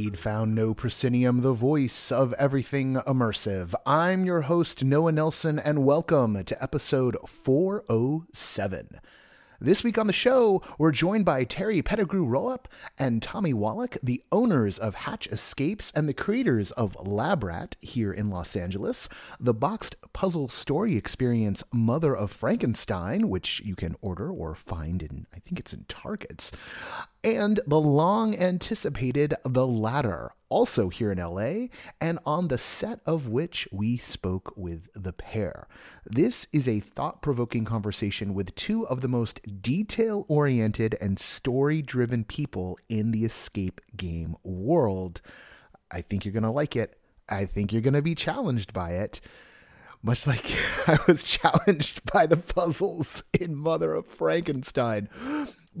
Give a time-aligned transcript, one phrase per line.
[0.00, 3.74] Indeed found No Proscenium, the voice of everything immersive.
[3.84, 8.98] I'm your host, Noah Nelson, and welcome to episode 407.
[9.62, 12.64] This week on the show, we're joined by Terry Pettigrew Rolapp
[12.98, 18.10] and Tommy Wallach, the owners of Hatch Escapes and the creators of Lab Rat here
[18.10, 19.06] in Los Angeles,
[19.38, 25.26] the boxed puzzle story experience Mother of Frankenstein, which you can order or find in,
[25.34, 26.52] I think it's in Targets,
[27.22, 31.68] and the long anticipated The Ladder, also here in LA,
[32.00, 35.66] and on the set of which we spoke with the pair.
[36.04, 41.80] This is a thought provoking conversation with two of the most detail oriented and story
[41.80, 45.22] driven people in the escape game world.
[45.90, 46.98] I think you're going to like it.
[47.28, 49.20] I think you're going to be challenged by it.
[50.02, 50.44] Much like
[50.86, 55.08] I was challenged by the puzzles in Mother of Frankenstein.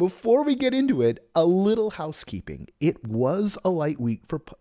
[0.00, 2.68] Before we get into it, a little housekeeping.
[2.80, 4.56] It was a light week for pu-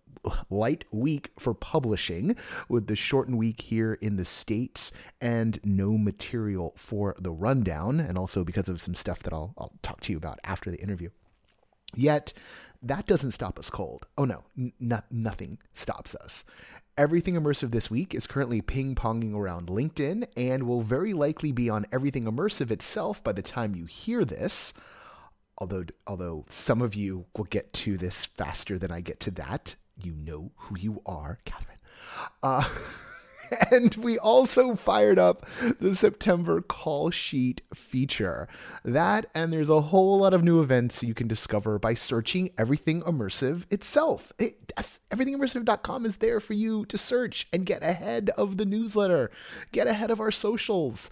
[0.50, 2.36] light week for publishing
[2.68, 8.18] with the shortened week here in the states and no material for the rundown and
[8.18, 11.10] also because of some stuff that I'll I'll talk to you about after the interview.
[11.96, 12.34] Yet,
[12.84, 14.08] that doesn't stop us cold.
[14.18, 16.44] Oh no, n- no- nothing stops us.
[16.98, 21.70] Everything Immersive this week is currently ping ponging around LinkedIn and will very likely be
[21.70, 24.74] on Everything Immersive itself by the time you hear this.
[25.60, 29.76] Although, although some of you will get to this faster than I get to that,
[30.02, 31.78] you know who you are, Catherine.
[32.42, 32.64] Uh,
[33.72, 35.46] and we also fired up
[35.80, 38.48] the September call sheet feature.
[38.84, 43.02] That and there's a whole lot of new events you can discover by searching Everything
[43.02, 44.32] Immersive itself.
[44.40, 44.72] It,
[45.12, 49.32] everythingimmersive.com is there for you to search and get ahead of the newsletter,
[49.72, 51.10] get ahead of our socials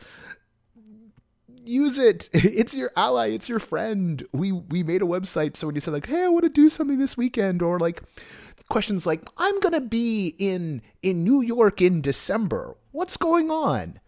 [1.68, 2.30] use it.
[2.34, 3.28] It's your ally.
[3.28, 4.26] It's your friend.
[4.32, 6.70] We we made a website so when you say like, "Hey, I want to do
[6.70, 8.02] something this weekend," or like
[8.70, 12.76] questions like, "I'm gonna be in in New York in December.
[12.92, 14.00] What's going on?"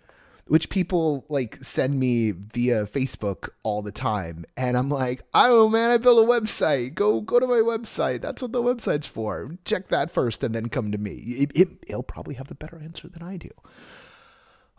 [0.47, 5.91] Which people like send me via Facebook all the time, and I'm like, "Oh man,
[5.91, 6.95] I built a website.
[6.95, 8.21] Go go to my website.
[8.21, 9.51] That's what the website's for.
[9.63, 11.13] Check that first, and then come to me.
[11.13, 13.51] It, it, it'll probably have the better answer than I do."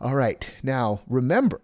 [0.01, 1.61] All right, now remember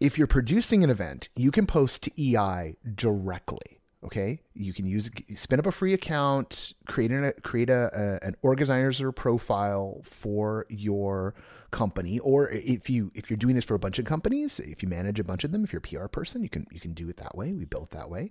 [0.00, 3.80] if you're producing an event, you can post to EI directly.
[4.04, 7.90] Okay, you can use spin up a free account, create an create a,
[8.22, 11.34] a an organizer profile for your
[11.72, 14.88] company, or if you if you're doing this for a bunch of companies, if you
[14.88, 17.08] manage a bunch of them, if you're a PR person, you can you can do
[17.08, 17.52] it that way.
[17.52, 18.30] We built that way.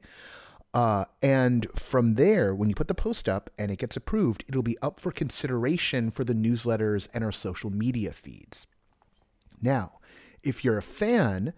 [0.73, 4.61] Uh, and from there, when you put the post up and it gets approved, it'll
[4.61, 8.67] be up for consideration for the newsletters and our social media feeds.
[9.61, 9.99] Now,
[10.45, 11.53] if you're a fan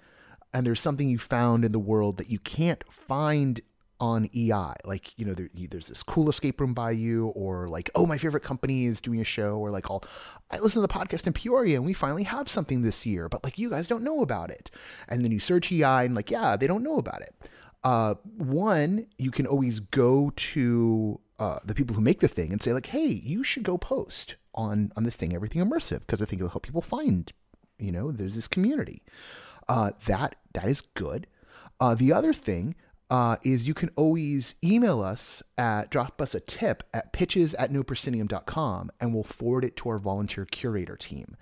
[0.54, 3.62] and there's something you found in the world that you can't find
[4.00, 7.90] on EI, like, you know, there, there's this cool escape room by you, or like,
[7.96, 10.04] oh, my favorite company is doing a show, or like, I'll,
[10.52, 13.44] I listen to the podcast in Peoria and we finally have something this year, but
[13.44, 14.70] like, you guys don't know about it.
[15.08, 17.36] And then you search EI and like, yeah, they don't know about it.
[17.84, 22.62] Uh, one, you can always go to uh, the people who make the thing and
[22.62, 26.26] say like, hey, you should go post on on this thing, everything immersive, because I
[26.26, 27.32] think it'll help people find
[27.80, 29.02] you know there's this community.
[29.68, 31.28] Uh, that that is good.
[31.80, 32.76] Uh, the other thing
[33.10, 37.72] uh, is you can always email us at drop us a tip at pitches at
[37.72, 41.38] noproscenium.com and we'll forward it to our volunteer curator team.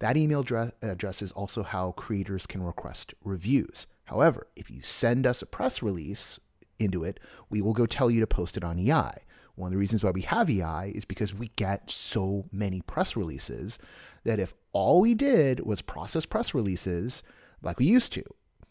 [0.00, 0.44] That email
[0.80, 3.86] address is also how creators can request reviews.
[4.04, 6.38] However if you send us a press release
[6.78, 7.18] into it
[7.50, 9.10] we will go tell you to post it on ei
[9.58, 13.16] one of the reasons why we have EI is because we get so many press
[13.16, 13.78] releases
[14.24, 17.22] that if all we did was process press releases
[17.60, 18.22] like we used to,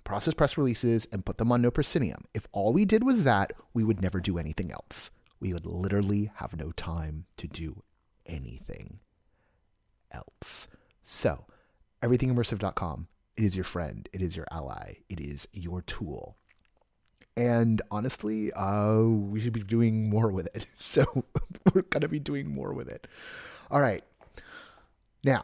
[0.05, 3.51] process press releases and put them on No Proscenium, if all we did was that,
[3.73, 5.11] we would never do anything else.
[5.41, 7.83] We would literally have no time to do
[8.25, 8.99] anything
[10.11, 10.69] else.
[11.03, 11.45] So,
[12.01, 16.37] everythingimmersive.com, it is your friend, it is your ally, it is your tool
[17.37, 20.65] and honestly, uh, we should be doing more with it.
[20.75, 21.23] So
[21.73, 23.07] we're gonna be doing more with it.
[23.69, 24.03] All right.
[25.23, 25.43] Now,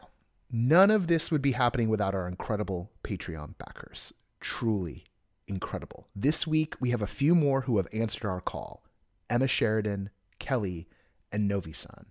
[0.51, 4.13] none of this would be happening without our incredible Patreon backers.
[4.40, 5.04] Truly
[5.48, 6.07] incredible.
[6.16, 8.84] This week we have a few more who have answered our call:
[9.30, 10.10] Emma Sheridan,
[10.40, 10.88] Kelly,
[11.31, 12.06] and Novi-san.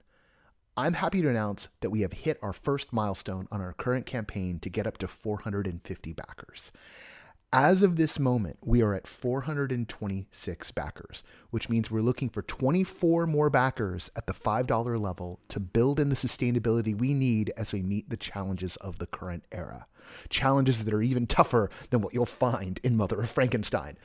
[0.77, 4.59] I'm happy to announce that we have hit our first milestone on our current campaign
[4.61, 6.73] to get up to 450 backers.
[7.55, 13.27] As of this moment, we are at 426 backers, which means we're looking for 24
[13.27, 17.83] more backers at the $5 level to build in the sustainability we need as we
[17.83, 19.87] meet the challenges of the current era.
[20.31, 23.99] Challenges that are even tougher than what you'll find in Mother of Frankenstein.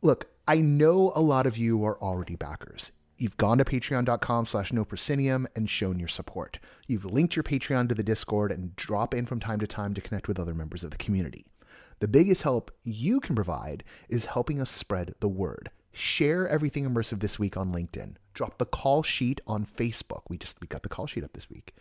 [0.00, 2.92] Look, I know a lot of you are already backers.
[3.18, 6.60] You've gone to patreon.com slash no proscenium and shown your support.
[6.86, 10.00] You've linked your Patreon to the Discord and drop in from time to time to
[10.00, 11.46] connect with other members of the community.
[11.98, 15.70] The biggest help you can provide is helping us spread the word.
[15.92, 18.16] Share everything immersive this week on LinkedIn.
[18.34, 20.22] Drop the call sheet on Facebook.
[20.28, 21.74] We just we got the call sheet up this week.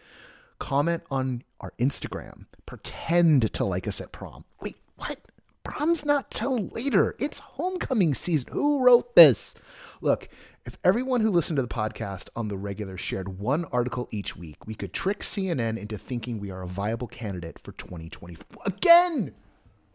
[0.57, 2.45] Comment on our Instagram.
[2.65, 4.45] Pretend to like us at prom.
[4.61, 5.19] Wait, what?
[5.65, 7.15] Prom's not till later.
[7.19, 8.53] It's homecoming season.
[8.53, 9.53] Who wrote this?
[9.99, 10.29] Look,
[10.65, 14.65] if everyone who listened to the podcast on the regular shared one article each week,
[14.65, 18.61] we could trick CNN into thinking we are a viable candidate for 2024.
[18.65, 19.33] Again!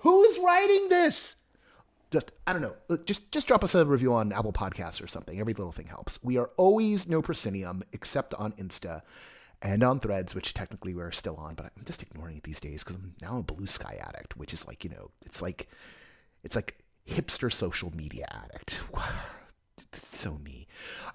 [0.01, 1.37] Who's writing this?
[2.11, 2.99] Just I don't know.
[3.05, 5.39] Just just drop us a review on Apple Podcasts or something.
[5.39, 6.23] Every little thing helps.
[6.23, 9.03] We are always no proscenium except on Insta
[9.63, 12.83] and on Threads, which technically we're still on, but I'm just ignoring it these days
[12.83, 15.69] because I'm now a Blue Sky addict, which is like you know, it's like
[16.43, 18.81] it's like hipster social media addict.
[19.93, 20.69] So me.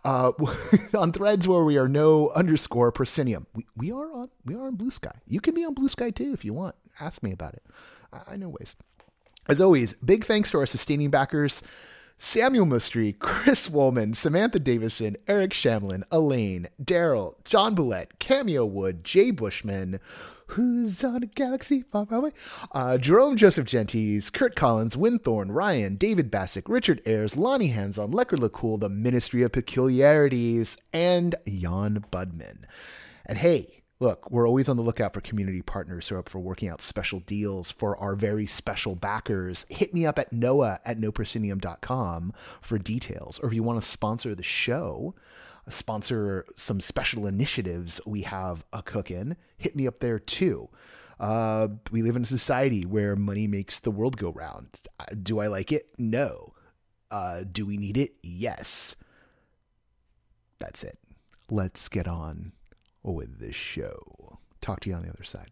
[0.04, 0.34] Uh,
[0.98, 3.46] on threads where we are no underscore proscenium.
[3.54, 5.14] We, we are on we are on Blue Sky.
[5.28, 6.76] You can be on Blue Sky too if you want.
[7.00, 7.64] Ask me about it.
[8.28, 8.76] I, know ways.
[9.48, 11.62] As always, big thanks to our sustaining backers.
[12.18, 19.32] Samuel Mustry, Chris Woolman, Samantha Davison, Eric Shamlin, Elaine, Daryl, John Boulette, Cameo Wood, Jay
[19.32, 20.00] Bushman,
[20.48, 22.32] who's on a galaxy far, far away,
[22.72, 28.38] uh, Jerome Joseph Gentis, Kurt Collins, Winthorn, Ryan, David Bassick, Richard Ayers, Lonnie Hanson, Lecker
[28.38, 32.60] LeCool, The Ministry of Peculiarities, and Jan Budman.
[33.26, 33.75] And hey,
[34.06, 36.80] look, we're always on the lookout for community partners who are up for working out
[36.80, 39.66] special deals for our very special backers.
[39.68, 42.32] Hit me up at noah at noproscenium.com
[42.62, 43.40] for details.
[43.40, 45.16] Or if you want to sponsor the show,
[45.68, 50.70] sponsor some special initiatives we have a cooking, hit me up there too.
[51.20, 54.82] Uh, we live in a society where money makes the world go round.
[55.24, 55.88] Do I like it?
[55.98, 56.54] No.
[57.10, 58.14] Uh, do we need it?
[58.22, 58.96] Yes.
[60.60, 61.00] That's it.
[61.50, 62.52] Let's get on
[63.14, 64.40] with this show.
[64.62, 65.52] Talk to you on the other side.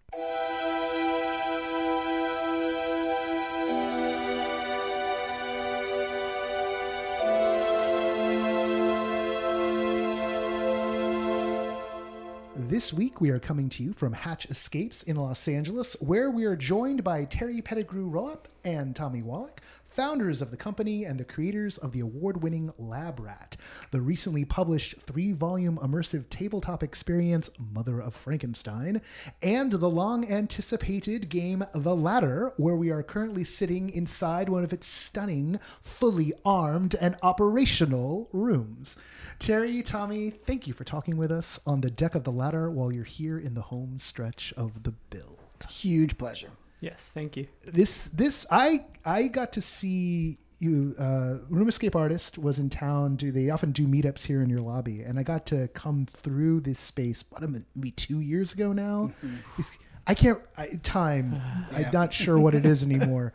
[12.56, 16.46] This week, we are coming to you from Hatch Escapes in Los Angeles, where we
[16.46, 19.62] are joined by Terry Pettigrew Rolapp and Tommy Wallach,
[19.94, 23.56] founders of the company and the creators of the award winning Lab Rat,
[23.92, 29.02] the recently published three volume immersive tabletop experience Mother of Frankenstein,
[29.44, 34.74] and the long anticipated game The Ladder, where we are currently sitting inside one of
[34.74, 38.98] its stunning, fully armed, and operational rooms.
[39.38, 42.92] Terry, Tommy, thank you for talking with us on the deck of the ladder while
[42.92, 45.38] you're here in the home stretch of the build.
[45.70, 46.50] Huge pleasure.
[46.84, 47.48] Yes, thank you.
[47.64, 53.16] This this I I got to see you uh Room Escape Artist was in town.
[53.16, 55.02] Do they often do meetups here in your lobby?
[55.02, 59.14] And I got to come through this space what maybe two years ago now.
[59.58, 61.42] It's- I can't I, time.
[61.74, 63.32] I'm not sure what it is anymore.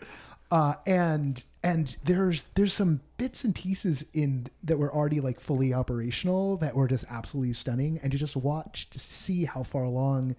[0.51, 5.73] Uh, and and there's there's some bits and pieces in that were already like fully
[5.73, 10.37] operational that were just absolutely stunning and to just watch to see how far along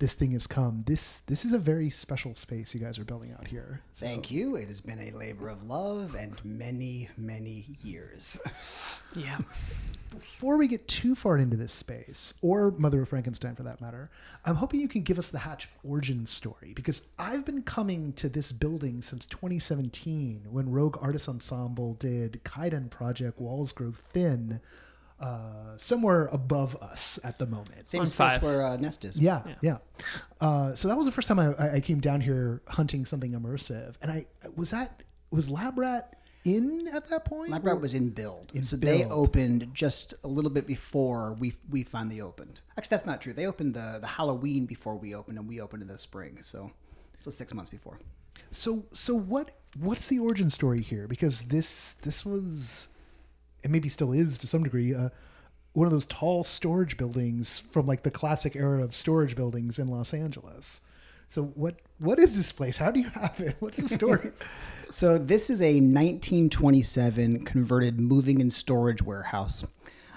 [0.00, 3.32] this thing has come this this is a very special space you guys are building
[3.38, 4.56] out here so Thank you.
[4.56, 8.40] It has been a labor of love and many, many years.
[9.16, 9.38] Yeah.
[10.10, 14.08] before we get too far into this space or mother of frankenstein for that matter
[14.44, 18.28] i'm hoping you can give us the hatch origin story because i've been coming to
[18.28, 24.60] this building since 2017 when rogue artist ensemble did kaidan project walls grow thin
[25.20, 28.42] uh, somewhere above us at the moment Same On space five.
[28.42, 29.18] where uh, Nest is.
[29.18, 29.78] Yeah, yeah.
[30.40, 33.32] Uh, so that was the first time I, I- I came down here hunting something
[33.32, 37.50] immersive, and I was that was Lab Rat in at that point.
[37.50, 38.50] Lab Rat was in build.
[38.54, 42.60] In so they opened just a little bit before we we finally opened.
[42.78, 43.32] Actually, that's not true.
[43.34, 46.38] They opened the, the Halloween before we opened, and we opened in the spring.
[46.40, 46.72] So,
[47.20, 47.98] so six months before.
[48.50, 51.06] So so what what's the origin story here?
[51.06, 52.88] Because this this was
[53.62, 55.10] and maybe still is to some degree uh,
[55.72, 59.88] one of those tall storage buildings from like the classic era of storage buildings in
[59.88, 60.80] Los Angeles.
[61.28, 62.76] So what what is this place?
[62.78, 63.56] How do you have it?
[63.60, 64.32] What's the story?
[64.92, 69.64] So this is a 1927 converted moving and storage warehouse.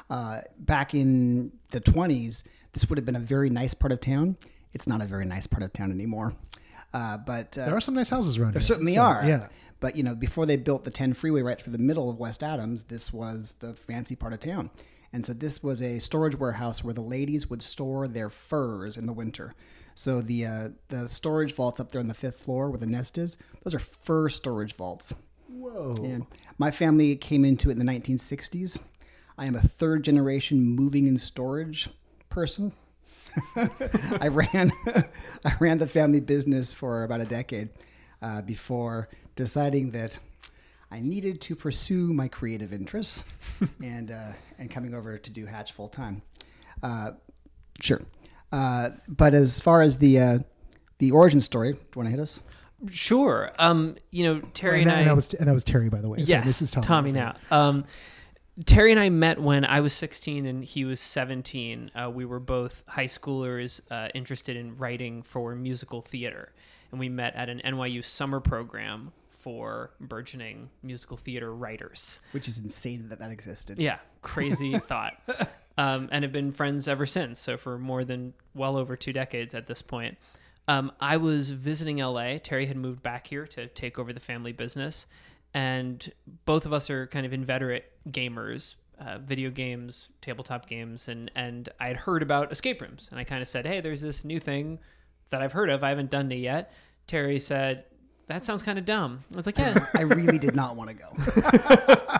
[0.10, 4.36] Uh, back in the 20s, this would have been a very nice part of town.
[4.74, 6.34] It's not a very nice part of town anymore.
[6.92, 8.68] Uh, but uh, There are some nice houses around there here.
[8.68, 9.24] certainly so, are.
[9.26, 9.48] Yeah.
[9.84, 12.42] But you know, before they built the 10 freeway right through the middle of West
[12.42, 14.70] Adams, this was the fancy part of town.
[15.12, 19.08] And so this was a storage warehouse where the ladies would store their furs in
[19.08, 19.54] the winter.
[19.94, 23.18] So the uh, the storage vaults up there on the fifth floor where the nest
[23.18, 25.14] is, those are fur storage vaults.
[25.50, 25.96] Whoa.
[26.02, 28.80] And my family came into it in the 1960s.
[29.38, 31.90] I am a third generation moving and storage
[32.30, 32.72] person.
[33.58, 34.72] I ran
[35.44, 37.68] I ran the family business for about a decade
[38.22, 40.20] uh, before deciding that
[40.92, 43.24] I needed to pursue my creative interests
[43.84, 46.22] and uh, and coming over to do Hatch full time.
[46.82, 47.14] Uh,
[47.82, 48.02] sure,
[48.52, 50.40] uh, but as far as the uh,
[51.00, 52.42] the origin story, do you want to hit us?
[52.92, 53.52] Sure.
[53.58, 55.00] Um, you know, Terry and, and, I.
[55.00, 56.20] and that was and that was Terry, by the way.
[56.20, 56.86] So yes, this is Tommy.
[56.86, 57.36] Tommy now.
[57.50, 57.86] Um,
[58.66, 61.90] Terry and I met when I was 16 and he was 17.
[61.96, 66.52] Uh, we were both high schoolers uh, interested in writing for musical theater,
[66.92, 69.12] and we met at an NYU summer program
[69.44, 72.22] for burgeoning musical theater writers.
[72.32, 73.78] Which is insane that that existed.
[73.78, 75.16] Yeah, crazy thought.
[75.78, 77.42] Um, and have been friends ever since.
[77.42, 80.18] So for more than well over two decades at this point.
[80.70, 82.38] Um, I was visiting LA.
[82.42, 85.08] Terry had moved back here to take over the family business,
[85.54, 86.10] and
[86.46, 91.68] both of us are kind of inveterate gamers, uh, video games, tabletop games, and and
[91.82, 94.40] I had heard about escape rooms, and I kind of said, "Hey, there's this new
[94.40, 94.80] thing
[95.32, 95.84] that I've heard of.
[95.84, 96.72] I haven't done it yet."
[97.08, 97.84] Terry said,
[98.28, 100.96] "That sounds kind of dumb." I was like, "Yeah." I really did not want to
[100.96, 102.20] go.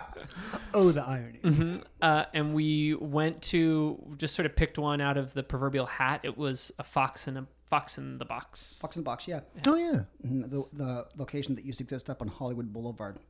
[0.76, 1.38] Oh, the irony.
[1.44, 1.80] Mm-hmm.
[2.02, 6.20] Uh, and we went to just sort of picked one out of the proverbial hat.
[6.24, 8.78] It was a fox in a fox in the box.
[8.82, 9.40] Fox in the Box, yeah.
[9.68, 10.00] Oh yeah.
[10.26, 13.20] Mhm, The, the location that used to exist up on Hollywood Boulevard.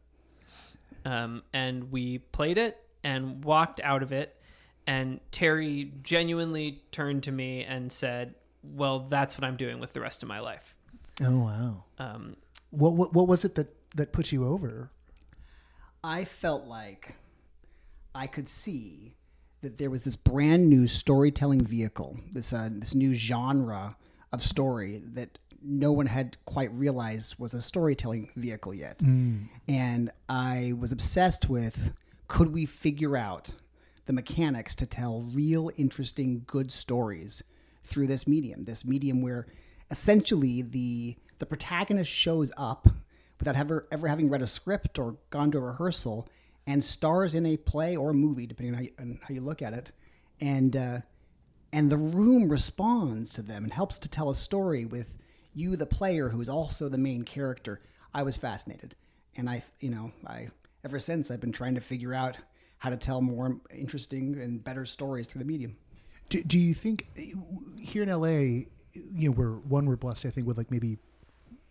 [1.05, 4.41] Um, and we played it and walked out of it.
[4.87, 10.01] And Terry genuinely turned to me and said, "Well, that's what I'm doing with the
[10.01, 10.75] rest of my life."
[11.23, 11.85] Oh wow.
[11.99, 12.37] Um,
[12.75, 14.91] What what what was it that that put you over?
[16.03, 17.17] I felt like
[18.15, 19.15] I could see
[19.63, 23.97] that there was this brand new storytelling vehicle, this uh, this new genre
[24.33, 29.01] of story that no one had quite realized was a storytelling vehicle yet.
[29.67, 31.93] And I was obsessed with
[32.29, 33.53] could we figure out
[34.07, 37.43] the mechanics to tell real interesting good stories
[37.85, 39.47] through this medium, this medium where
[39.91, 42.89] essentially the the protagonist shows up
[43.39, 46.29] without ever ever having read a script or gone to a rehearsal
[46.67, 49.41] and stars in a play or a movie, depending on how you, on how you
[49.41, 49.93] look at it,
[50.41, 50.99] and uh,
[51.73, 55.17] and the room responds to them and helps to tell a story with
[55.55, 57.81] you, the player, who is also the main character.
[58.13, 58.95] I was fascinated,
[59.37, 60.49] and I, you know, I
[60.85, 62.39] ever since I've been trying to figure out
[62.79, 65.77] how to tell more interesting and better stories through the medium.
[66.29, 67.07] Do, do you think
[67.79, 70.99] here in LA, you know, we're one we're blessed, I think, with like maybe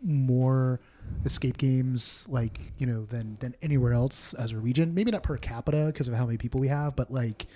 [0.03, 0.79] more
[1.25, 4.93] escape games like you know than than anywhere else as a region.
[4.93, 7.47] Maybe not per capita because of how many people we have but like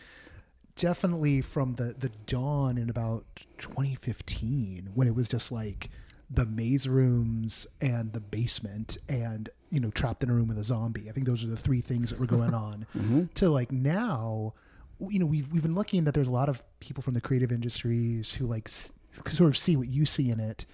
[0.77, 3.25] definitely from the the dawn in about
[3.57, 5.89] 2015 when it was just like
[6.29, 10.63] the maze rooms and the basement and you know trapped in a room with a
[10.63, 11.09] zombie.
[11.09, 13.25] I think those are the three things that were going on mm-hmm.
[13.35, 14.53] to like now
[14.99, 17.21] you know we've we've been lucky in that there's a lot of people from the
[17.21, 18.91] creative industries who like s-
[19.25, 20.65] sort of see what you see in it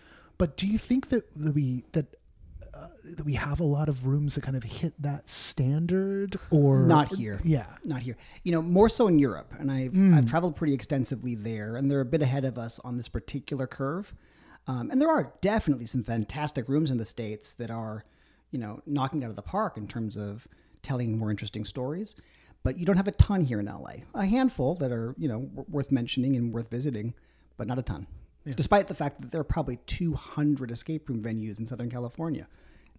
[0.43, 1.23] but do you think that,
[1.55, 2.07] we that
[2.73, 6.79] uh, that we have a lot of rooms that kind of hit that standard or
[6.95, 7.39] Not here.
[7.43, 8.17] yeah Not here.
[8.43, 12.01] You know, more so in Europe, and I've I've traveled pretty extensively there, and they're
[12.09, 14.13] a bit ahead of us on this particular curve.
[14.67, 18.03] Um, and there are definitely some fantastic rooms in the states that are,
[18.51, 20.47] you know, knocking out of the park in terms of
[20.81, 22.15] telling more interesting stories.
[22.63, 23.95] But you don't have a ton here in LA.
[24.13, 27.13] A handful that are, you know, w- worth mentioning and worth visiting,
[27.57, 28.07] but not a ton.
[28.45, 32.47] Despite the fact that there are probably 200 escape room venues in Southern California,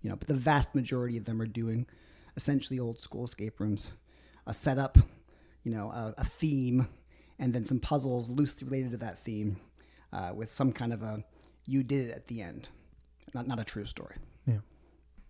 [0.00, 1.86] you know, but the vast majority of them are doing
[2.36, 3.92] essentially old school escape rooms,
[4.46, 4.96] a setup,
[5.62, 6.88] you know, a, a theme,
[7.38, 9.56] and then some puzzles loosely related to that theme,
[10.12, 11.22] uh, with some kind of a
[11.66, 12.68] you did it at the end,
[13.34, 14.16] not not a true story.
[14.46, 14.58] Yeah.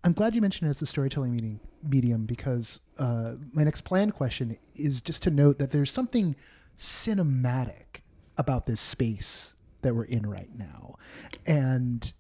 [0.04, 4.14] I'm glad you mentioned it as a storytelling meeting, medium because uh, my next planned
[4.14, 6.36] question is just to note that there's something
[6.76, 8.02] cinematic
[8.36, 9.54] about this space
[9.84, 10.96] that we're in right now,
[11.46, 12.12] and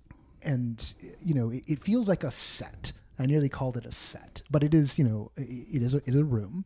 [0.42, 2.92] and you know it, it feels like a set.
[3.18, 6.08] I nearly called it a set, but it is you know it is a, it
[6.08, 6.64] is a room.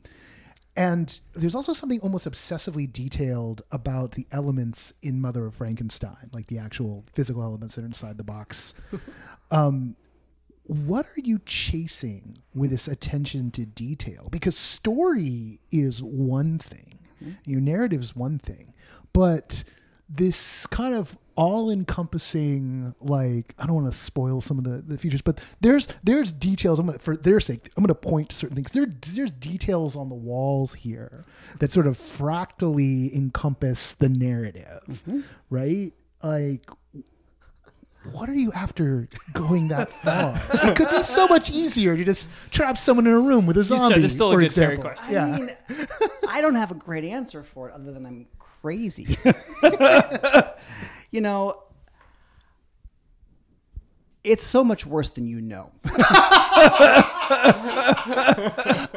[0.76, 6.46] And there's also something almost obsessively detailed about the elements in Mother of Frankenstein, like
[6.46, 8.74] the actual physical elements that are inside the box.
[9.50, 9.96] um,
[10.68, 14.28] what are you chasing with this attention to detail?
[14.30, 17.00] Because story is one thing,
[17.44, 18.72] your narrative is one thing,
[19.12, 19.64] but
[20.08, 25.22] this kind of all-encompassing like i don't want to spoil some of the, the features
[25.22, 28.72] but there's there's details i'm gonna for their sake i'm gonna point to certain things
[28.72, 31.24] there, there's details on the walls here
[31.60, 35.20] that sort of fractally encompass the narrative mm-hmm.
[35.48, 35.92] right
[36.24, 36.68] like
[38.12, 40.40] what are you after going that far?
[40.70, 43.64] it could be so much easier to just trap someone in a room with a
[43.64, 44.00] zombie.
[44.00, 44.94] that's still a for good Terry example.
[44.94, 45.12] question.
[45.12, 45.26] Yeah.
[45.26, 45.86] I mean,
[46.28, 48.26] I don't have a great answer for it other than I'm
[48.60, 49.16] crazy.
[51.10, 51.54] you know,
[54.24, 55.70] it's so much worse than you know.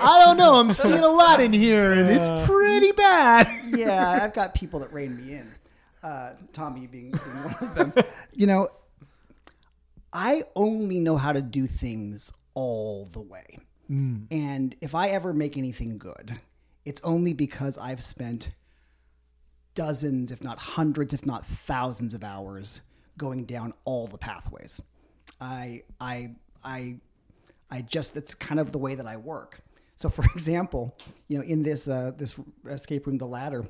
[0.03, 0.55] I don't know.
[0.55, 3.47] I'm seeing a lot in here, and it's pretty bad.
[3.65, 5.51] yeah, I've got people that rein me in.
[6.03, 7.93] Uh, Tommy being, being one of them.
[8.33, 8.69] You know,
[10.11, 13.59] I only know how to do things all the way.
[14.31, 16.39] And if I ever make anything good,
[16.85, 18.51] it's only because I've spent
[19.75, 22.81] dozens, if not hundreds, if not thousands of hours
[23.17, 24.81] going down all the pathways.
[25.39, 26.97] I, I, I,
[27.69, 29.61] I just that's kind of the way that I work.
[29.95, 30.95] So, for example,
[31.27, 33.65] you know, in this uh, this escape room, the ladder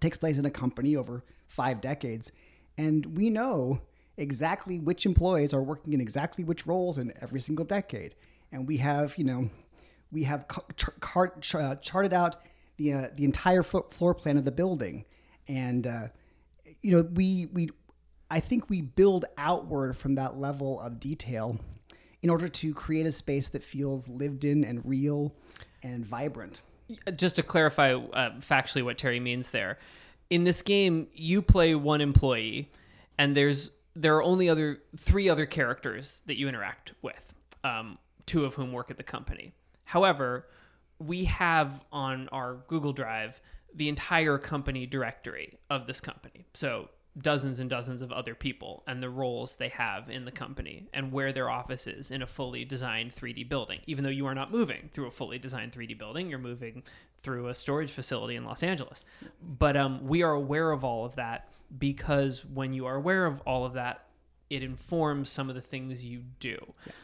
[0.00, 2.32] takes place in a company over five decades,
[2.76, 3.80] and we know
[4.16, 8.14] exactly which employees are working in exactly which roles in every single decade,
[8.52, 9.48] and we have you know
[10.12, 12.36] we have uh, charted out
[12.76, 15.04] the uh, the entire floor plan of the building,
[15.48, 16.08] and uh,
[16.82, 17.70] you know we we
[18.30, 21.58] I think we build outward from that level of detail
[22.22, 25.34] in order to create a space that feels lived in and real
[25.82, 26.62] and vibrant.
[27.16, 29.78] just to clarify uh, factually what Terry means there,
[30.30, 32.70] in this game you play one employee,
[33.18, 38.44] and there's there are only other three other characters that you interact with, um, two
[38.44, 39.52] of whom work at the company.
[39.84, 40.46] However,
[40.98, 43.40] we have on our Google Drive
[43.74, 46.46] the entire company directory of this company.
[46.54, 50.88] So dozens and dozens of other people and the roles they have in the company
[50.92, 53.80] and where their office is in a fully designed 3D building.
[53.86, 56.82] Even though you are not moving through a fully designed 3D building, you're moving
[57.22, 59.04] through a storage facility in Los Angeles.
[59.40, 63.40] But um, we are aware of all of that because when you are aware of
[63.42, 64.06] all of that,
[64.54, 66.56] it informs some of the things you do.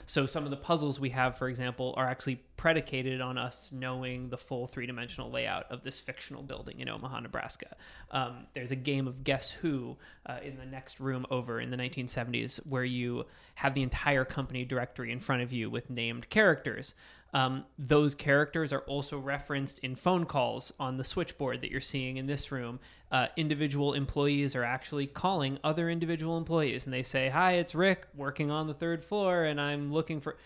[0.07, 4.29] So some of the puzzles we have, for example, are actually predicated on us knowing
[4.29, 7.75] the full three dimensional layout of this fictional building in Omaha, Nebraska.
[8.13, 11.77] Um, there's a game of Guess Who uh, in the next room over in the
[11.77, 13.25] 1970s where you
[13.57, 16.95] have the entire company directory in front of you with named characters.
[17.33, 22.17] Um, those characters are also referenced in phone calls on the switchboard that you're seeing
[22.17, 22.81] in this room.
[23.13, 28.07] Uh, individual employees are actually calling other individual employees and they say, Hi, it's Rick
[28.17, 30.37] working on the third floor and I'm looking for.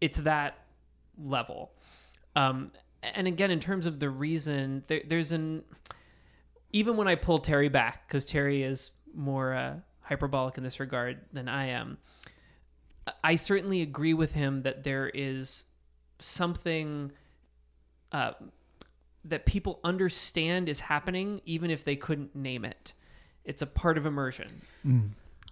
[0.00, 0.58] It's that
[1.22, 1.72] level.
[2.34, 2.72] Um,
[3.02, 5.64] and again, in terms of the reason, there, there's an.
[6.72, 11.18] Even when I pull Terry back, because Terry is more uh, hyperbolic in this regard
[11.32, 11.98] than I am,
[13.24, 15.64] I certainly agree with him that there is
[16.22, 17.12] something
[18.12, 18.32] uh,
[19.24, 22.92] that people understand is happening, even if they couldn't name it.
[23.44, 24.62] It's a part of immersion.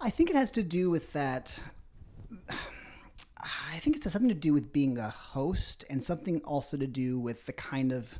[0.01, 1.59] I think it has to do with that.
[2.49, 7.19] I think it's something to do with being a host and something also to do
[7.19, 8.19] with the kind of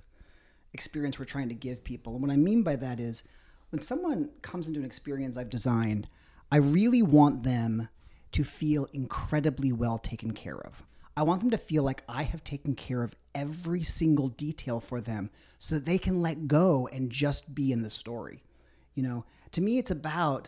[0.74, 2.14] experience we're trying to give people.
[2.14, 3.24] And what I mean by that is
[3.70, 6.08] when someone comes into an experience I've designed,
[6.52, 7.90] I really want them
[8.32, 10.84] to feel incredibly well taken care of.
[11.20, 15.02] I want them to feel like I have taken care of every single detail for
[15.02, 18.42] them so that they can let go and just be in the story.
[18.96, 20.48] You know, to me, it's about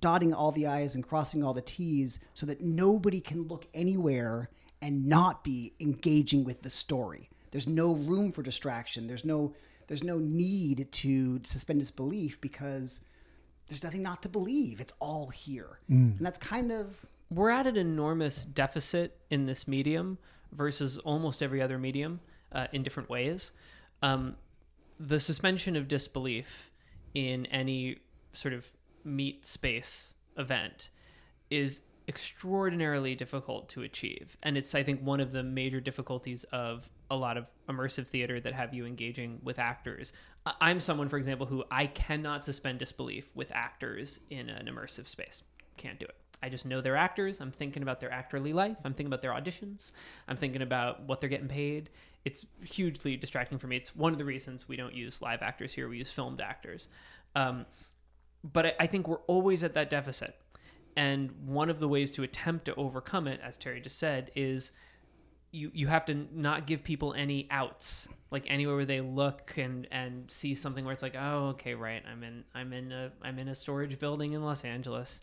[0.00, 4.50] dotting all the I's and crossing all the T's so that nobody can look anywhere
[4.82, 7.30] and not be engaging with the story.
[7.52, 9.06] There's no room for distraction.
[9.06, 9.54] There's no
[9.86, 13.04] there's no need to suspend disbelief because
[13.68, 14.80] there's nothing not to believe.
[14.80, 15.78] It's all here.
[15.88, 16.18] Mm.
[16.18, 20.18] And that's kind of we're at an enormous deficit in this medium
[20.52, 22.20] versus almost every other medium
[22.52, 23.52] uh, in different ways.
[24.02, 24.36] Um,
[24.98, 26.70] the suspension of disbelief
[27.14, 27.98] in any
[28.32, 28.70] sort of
[29.04, 30.90] meet space event
[31.50, 34.36] is extraordinarily difficult to achieve.
[34.42, 38.40] And it's, I think, one of the major difficulties of a lot of immersive theater
[38.40, 40.12] that have you engaging with actors.
[40.60, 45.42] I'm someone, for example, who I cannot suspend disbelief with actors in an immersive space.
[45.76, 46.16] Can't do it.
[46.42, 47.40] I just know they're actors.
[47.40, 48.76] I'm thinking about their actorly life.
[48.84, 49.92] I'm thinking about their auditions.
[50.28, 51.90] I'm thinking about what they're getting paid.
[52.24, 53.76] It's hugely distracting for me.
[53.76, 55.88] It's one of the reasons we don't use live actors here.
[55.88, 56.88] We use filmed actors.
[57.34, 57.66] Um,
[58.42, 60.36] but I, I think we're always at that deficit.
[60.96, 64.72] And one of the ways to attempt to overcome it, as Terry just said, is
[65.52, 69.86] you you have to not give people any outs like anywhere where they look and
[69.90, 73.38] and see something where it's like oh okay right i'm in i'm in a i'm
[73.38, 75.20] in a storage building in los angeles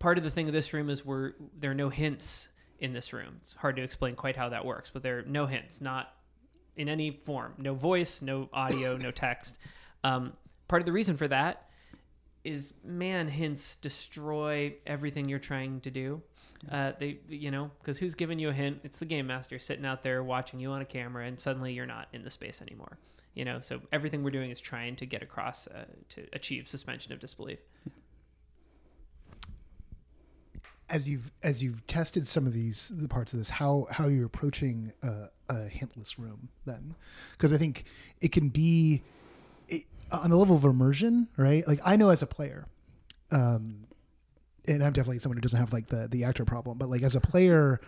[0.00, 2.48] part of the thing of this room is where there are no hints
[2.80, 5.46] in this room it's hard to explain quite how that works but there are no
[5.46, 6.14] hints not
[6.76, 9.58] in any form no voice no audio no text
[10.02, 10.32] um,
[10.66, 11.66] part of the reason for that
[12.42, 16.20] is man hints destroy everything you're trying to do
[16.70, 18.80] uh, they, you know, because who's giving you a hint?
[18.84, 21.86] It's the game master sitting out there watching you on a camera, and suddenly you're
[21.86, 22.98] not in the space anymore.
[23.34, 27.12] You know, so everything we're doing is trying to get across uh, to achieve suspension
[27.12, 27.60] of disbelief.
[30.90, 34.26] As you've as you've tested some of these the parts of this, how how you're
[34.26, 36.94] approaching a, a hintless room then?
[37.32, 37.84] Because I think
[38.20, 39.02] it can be
[39.68, 41.66] it, on the level of immersion, right?
[41.66, 42.66] Like I know as a player,
[43.30, 43.86] um,
[44.66, 47.14] and I'm definitely someone who doesn't have like the the actor problem, but like as
[47.14, 47.80] a player,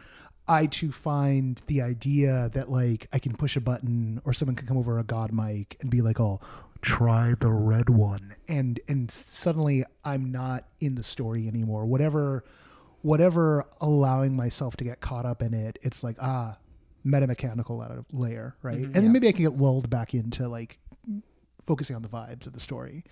[0.49, 4.67] I too find the idea that like I can push a button or someone can
[4.67, 6.41] come over a god mic and be like, "Oh,
[6.81, 11.85] try the red one," and and suddenly I'm not in the story anymore.
[11.87, 12.45] Whatever,
[13.03, 16.57] whatever, allowing myself to get caught up in it, it's like ah,
[17.05, 18.77] meta mechanical layer, right?
[18.77, 18.85] Mm-hmm.
[18.85, 20.79] and then maybe I can get lulled back into like
[21.67, 23.05] focusing on the vibes of the story,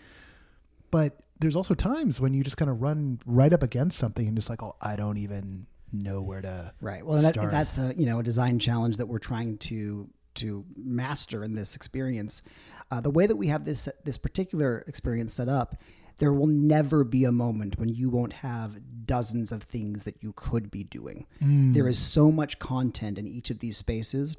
[0.90, 4.36] but there's also times when you just kind of run right up against something and
[4.36, 6.72] just like, oh, I don't even know where to.
[6.80, 7.04] Right.
[7.04, 11.42] Well, that, that's a you know a design challenge that we're trying to to master
[11.42, 12.42] in this experience.
[12.90, 15.76] Uh, the way that we have this this particular experience set up,
[16.20, 20.32] there will never be a moment when you won't have dozens of things that you
[20.36, 21.26] could be doing.
[21.42, 21.74] Mm.
[21.74, 24.36] There is so much content in each of these spaces.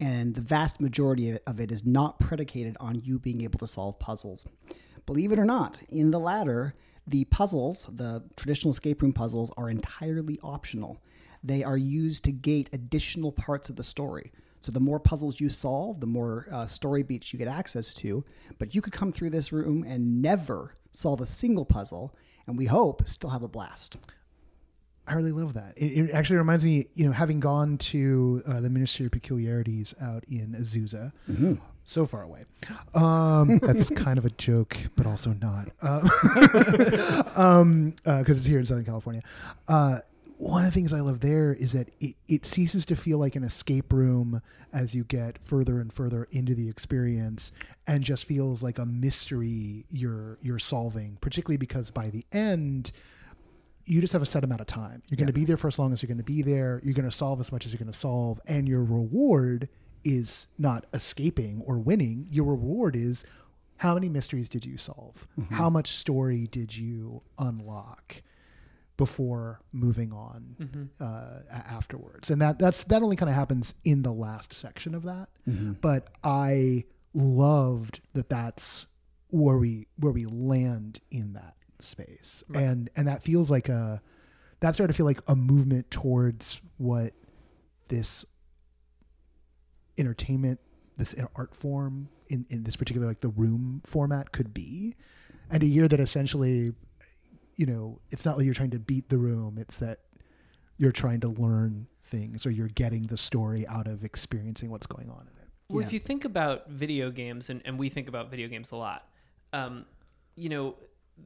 [0.00, 3.98] And the vast majority of it is not predicated on you being able to solve
[3.98, 4.46] puzzles.
[5.06, 6.74] Believe it or not, in the ladder,
[7.06, 11.02] the puzzles, the traditional escape room puzzles, are entirely optional.
[11.42, 14.32] They are used to gate additional parts of the story.
[14.60, 18.24] So the more puzzles you solve, the more uh, story beats you get access to.
[18.58, 22.14] But you could come through this room and never solve a single puzzle,
[22.46, 23.96] and we hope still have a blast.
[25.06, 25.74] I really love that.
[25.76, 29.94] It, it, actually reminds me, you know, having gone to uh, the Ministry of Peculiarities
[30.00, 31.54] out in Azusa, mm-hmm
[31.84, 32.44] so far away.
[32.94, 38.58] Um, that's kind of a joke, but also not, because uh, um, uh, it's here
[38.58, 39.22] in Southern California.
[40.36, 43.36] One of the things I love there is that it, it ceases to feel like
[43.36, 44.42] an escape room
[44.72, 47.52] as you get further and further into the experience,
[47.86, 51.18] and just feels like a mystery you're you're solving.
[51.20, 52.90] Particularly because by the end,
[53.86, 55.02] you just have a set amount of time.
[55.08, 56.80] You're going to be there for as long as you're going to be there.
[56.84, 59.68] You're going to solve as much as you're going to solve, and your reward
[60.02, 62.26] is not escaping or winning.
[62.30, 63.24] Your reward is
[63.78, 65.26] how many mysteries did you solve?
[65.38, 65.54] Mm-hmm.
[65.54, 68.22] How much story did you unlock
[68.96, 70.84] before moving on mm-hmm.
[71.00, 72.30] uh, afterwards?
[72.30, 75.28] And that that's that only kind of happens in the last section of that.
[75.48, 75.72] Mm-hmm.
[75.80, 78.86] But I loved that that's
[79.28, 82.62] where we where we land in that space, right.
[82.62, 84.00] and and that feels like a
[84.60, 87.12] that started to feel like a movement towards what
[87.88, 88.24] this
[89.98, 90.60] entertainment,
[90.96, 94.94] this art form in, in this particular like the room format could be,
[95.50, 96.72] and a year that essentially,
[97.56, 100.00] you know, it's not like you're trying to beat the room; it's that
[100.76, 105.08] you're trying to learn things or you're getting the story out of experiencing what's going
[105.08, 105.48] on in it.
[105.68, 105.86] Well, yeah.
[105.86, 109.08] if you think about video games, and, and we think about video games a lot,
[109.52, 109.86] um,
[110.36, 110.76] you know,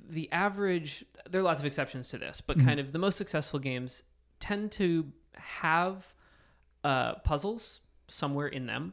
[0.09, 2.69] the average, there are lots of exceptions to this, but mm-hmm.
[2.69, 4.03] kind of the most successful games
[4.39, 6.15] tend to have
[6.85, 8.93] uh, puzzles somewhere in them.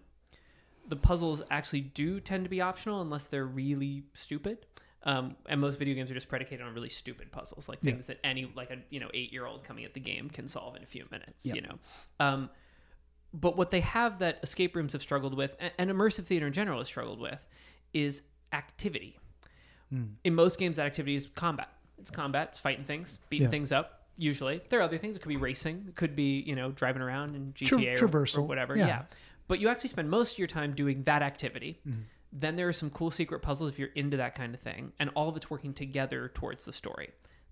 [0.88, 4.66] The puzzles actually do tend to be optional unless they're really stupid.
[5.08, 8.16] Um, and most video games are just predicated on really stupid puzzles, like things yeah.
[8.16, 10.76] that any like a you know eight year old coming at the game can solve
[10.76, 11.46] in a few minutes.
[11.46, 11.80] You know,
[12.20, 12.50] um,
[13.32, 16.54] but what they have that escape rooms have struggled with, and, and immersive theater in
[16.54, 17.40] general has struggled with,
[17.94, 19.20] is activity.
[19.94, 20.14] Mm.
[20.24, 21.70] In most games, that activity is combat.
[22.00, 22.50] It's combat.
[22.52, 23.52] It's fighting things, beating yeah.
[23.52, 24.08] things up.
[24.18, 25.16] Usually, there are other things.
[25.16, 25.86] It could be racing.
[25.88, 28.76] It could be you know driving around in GTA Tra- Or, or whatever.
[28.76, 28.88] Yeah.
[28.88, 29.02] yeah.
[29.48, 31.80] But you actually spend most of your time doing that activity.
[31.88, 32.00] Mm-hmm.
[32.38, 35.10] Then there are some cool secret puzzles if you're into that kind of thing, and
[35.16, 37.12] all of it's working together towards the story.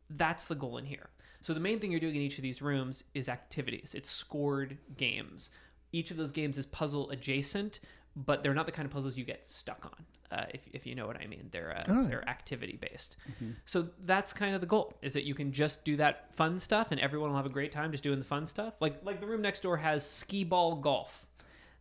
[0.09, 1.09] That's the goal in here.
[1.39, 3.93] So the main thing you're doing in each of these rooms is activities.
[3.95, 5.51] It's scored games.
[5.93, 7.79] Each of those games is puzzle adjacent,
[8.17, 10.37] but they're not the kind of puzzles you get stuck on.
[10.37, 12.03] Uh, if, if you know what I mean, they're uh, oh.
[12.07, 13.15] they're activity based.
[13.29, 13.51] Mm-hmm.
[13.65, 16.91] So that's kind of the goal: is that you can just do that fun stuff,
[16.91, 18.73] and everyone will have a great time just doing the fun stuff.
[18.81, 21.25] Like like the room next door has skee ball golf.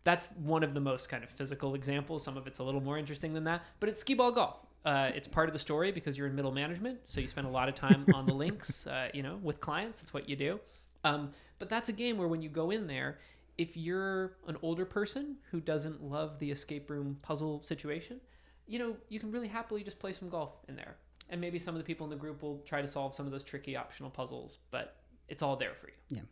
[0.04, 2.24] That's one of the most kind of physical examples.
[2.24, 4.56] Some of it's a little more interesting than that, but it's skee ball golf.
[4.84, 7.50] Uh, it's part of the story because you're in middle management, so you spend a
[7.50, 10.02] lot of time on the links, uh, you know, with clients.
[10.02, 10.58] It's what you do.
[11.04, 13.18] Um, but that's a game where when you go in there,
[13.58, 18.20] if you're an older person who doesn't love the escape room puzzle situation,
[18.66, 20.96] you know, you can really happily just play some golf in there.
[21.30, 23.32] And maybe some of the people in the group will try to solve some of
[23.32, 24.96] those tricky optional puzzles, but
[25.28, 26.16] it's all there for you.
[26.16, 26.22] Yeah.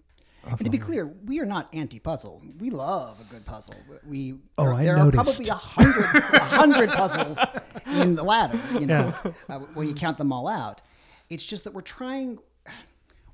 [0.49, 2.43] And to be clear, we are not anti-puzzle.
[2.59, 3.75] We love a good puzzle.
[4.07, 5.15] We Oh, there, I there noticed.
[5.21, 7.39] are probably a hundred, a hundred puzzles
[7.87, 8.61] in the ladder.
[8.81, 9.15] You know,
[9.49, 10.81] uh, when you count them all out.
[11.29, 12.39] It's just that we're trying,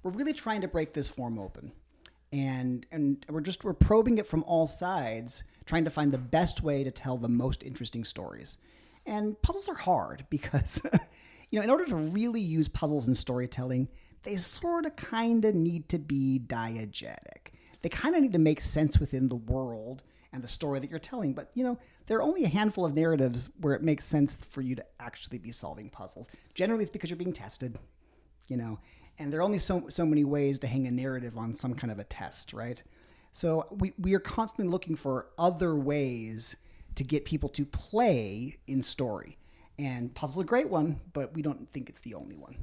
[0.03, 1.73] we're really trying to break this form open,
[2.33, 6.63] and and we're just we're probing it from all sides, trying to find the best
[6.63, 8.59] way to tell the most interesting stories.
[9.07, 10.83] And puzzles are hard because,
[11.51, 13.89] you know, in order to really use puzzles in storytelling,
[14.27, 17.53] they sort of kind of need to be diegetic.
[17.83, 20.99] They kind of need to make sense within the world and the story that you're
[20.99, 21.33] telling.
[21.33, 24.63] But, you know, there are only a handful of narratives where it makes sense for
[24.63, 26.29] you to actually be solving puzzles.
[26.55, 27.79] Generally, it's because you're being tested,
[28.49, 28.81] you know,
[29.21, 31.93] and there are only so, so many ways to hang a narrative on some kind
[31.93, 32.83] of a test, right?
[33.33, 36.57] So we, we are constantly looking for other ways
[36.97, 39.39] to get people to play in story.
[39.79, 42.57] And puzzle's a great one, but we don't think it's the only one.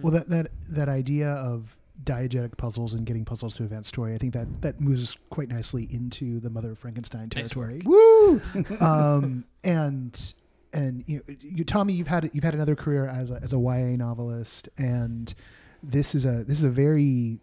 [0.00, 4.18] Well, that that that idea of diegetic puzzles and getting puzzles to advance story, I
[4.18, 7.82] think that that moves us quite nicely into the Mother of Frankenstein Nice territory.
[7.84, 8.40] Woo!
[8.80, 10.34] um, and
[10.72, 13.58] and you, know, you, Tommy, you've had you've had another career as a, as a
[13.58, 15.34] YA novelist, and
[15.82, 17.38] this is a this is a very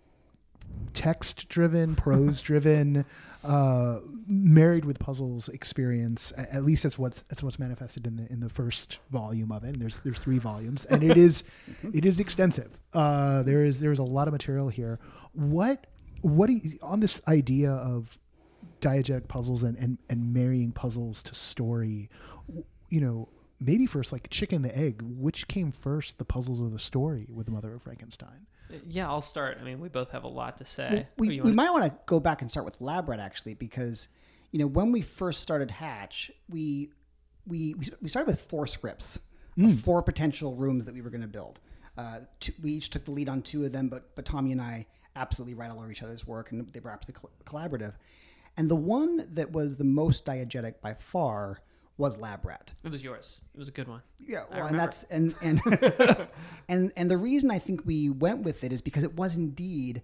[0.94, 3.06] text driven, prose driven,
[3.44, 6.34] uh, married with puzzles experience.
[6.38, 9.70] At least that's what's that's what's manifested in the in the first volume of it.
[9.70, 11.44] And there's there's three volumes, and it is
[11.94, 12.78] it is extensive.
[12.94, 15.00] Uh, there is there is a lot of material here.
[15.34, 15.88] What
[16.22, 18.20] what do you, on this idea of
[18.82, 22.10] diegetic puzzles and, and, and marrying puzzles to story,
[22.90, 26.70] you know, maybe first like chicken and the egg, which came first, the puzzles or
[26.70, 28.48] the story with the mother of Frankenstein?
[28.88, 29.58] Yeah, I'll start.
[29.60, 31.08] I mean, we both have a lot to say.
[31.18, 33.10] we, What do you we wanna- might want to go back and start with Lab
[33.10, 34.08] Rat actually because
[34.52, 36.92] you know when we first started Hatch we
[37.48, 39.20] we we started with four scripts
[39.62, 41.60] of four potential rooms that we were going to build.
[41.98, 44.62] Uh, two, we each took the lead on two of them, but but Tommy and
[44.62, 47.94] I absolutely write all over each other's work, and they were absolutely col- collaborative.
[48.56, 51.60] And the one that was the most diegetic by far
[52.00, 52.72] was Lab Rat.
[52.84, 53.42] It was yours.
[53.54, 54.02] It was a good one.
[54.26, 55.62] Yeah, well, and that's and and
[56.70, 60.02] and and the reason I think we went with it is because it was indeed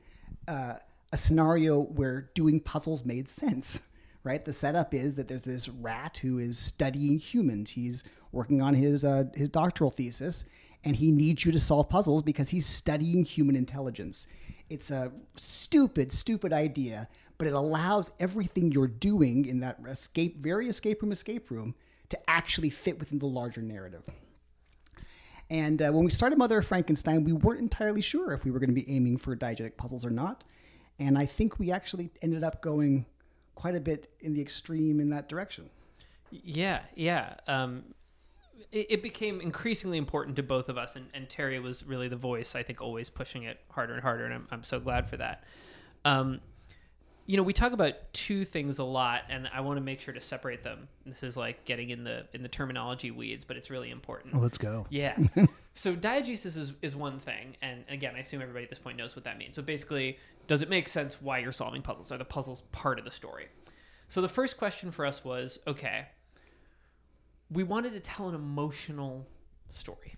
[0.47, 0.75] uh,
[1.13, 3.79] a scenario where doing puzzles made sense.
[4.23, 7.69] Right, the setup is that there's this rat who is studying humans.
[7.69, 10.45] He's working on his uh, his doctoral thesis,
[10.83, 14.27] and he needs you to solve puzzles because he's studying human intelligence.
[14.69, 20.67] It's a stupid, stupid idea, but it allows everything you're doing in that escape, very
[20.67, 21.75] escape room, escape room,
[22.09, 24.03] to actually fit within the larger narrative.
[25.49, 28.59] And uh, when we started Mother of Frankenstein, we weren't entirely sure if we were
[28.59, 30.43] going to be aiming for diegetic puzzles or not.
[30.99, 33.05] And I think we actually ended up going
[33.53, 35.69] quite a bit in the extreme in that direction.
[36.31, 37.35] Yeah, yeah.
[37.47, 37.83] Um,
[38.71, 42.15] it, it became increasingly important to both of us, and, and Terry was really the
[42.15, 45.17] voice, I think, always pushing it harder and harder, and I'm, I'm so glad for
[45.17, 45.43] that.
[46.03, 46.41] Um,
[47.27, 50.13] you know, we talk about two things a lot, and I want to make sure
[50.13, 50.87] to separate them.
[51.05, 54.33] This is like getting in the in the terminology weeds, but it's really important.
[54.33, 54.85] Well, let's go.
[54.91, 55.17] Yeah.
[55.73, 59.15] so diegesis is, is one thing, and again, I assume everybody at this point knows
[59.15, 59.55] what that means.
[59.55, 62.11] So basically, does it make sense why you're solving puzzles?
[62.11, 63.47] Are the puzzles part of the story?
[64.07, 66.05] So the first question for us was, okay,
[67.51, 69.27] we wanted to tell an emotional
[69.71, 70.15] story,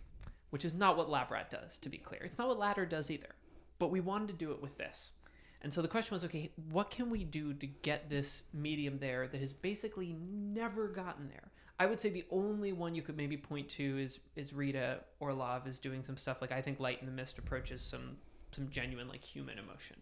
[0.49, 2.21] which is not what Lab Rat does, to be clear.
[2.23, 3.35] It's not what Ladder does either.
[3.79, 5.13] But we wanted to do it with this.
[5.61, 9.27] And so the question was, okay, what can we do to get this medium there
[9.27, 11.51] that has basically never gotten there?
[11.79, 15.67] I would say the only one you could maybe point to is is Rita Orlov
[15.67, 18.17] is doing some stuff like I think Light in the Mist approaches some
[18.51, 19.97] some genuine like human emotion.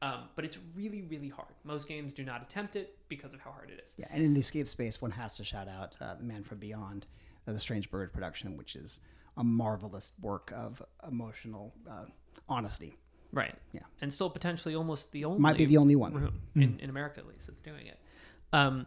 [0.00, 1.48] Um, but it's really really hard.
[1.64, 3.94] Most games do not attempt it because of how hard it is.
[3.98, 6.58] Yeah, and in the escape space, one has to shout out uh, The Man from
[6.58, 7.06] Beyond,
[7.46, 9.00] uh, the Strange Bird production, which is
[9.36, 12.04] a marvelous work of emotional uh,
[12.48, 12.96] honesty.
[13.32, 13.54] Right.
[13.72, 13.80] Yeah.
[14.00, 16.14] And still potentially almost the only Might be the only one.
[16.14, 17.98] room in, in America at least that's doing it.
[18.52, 18.86] Um,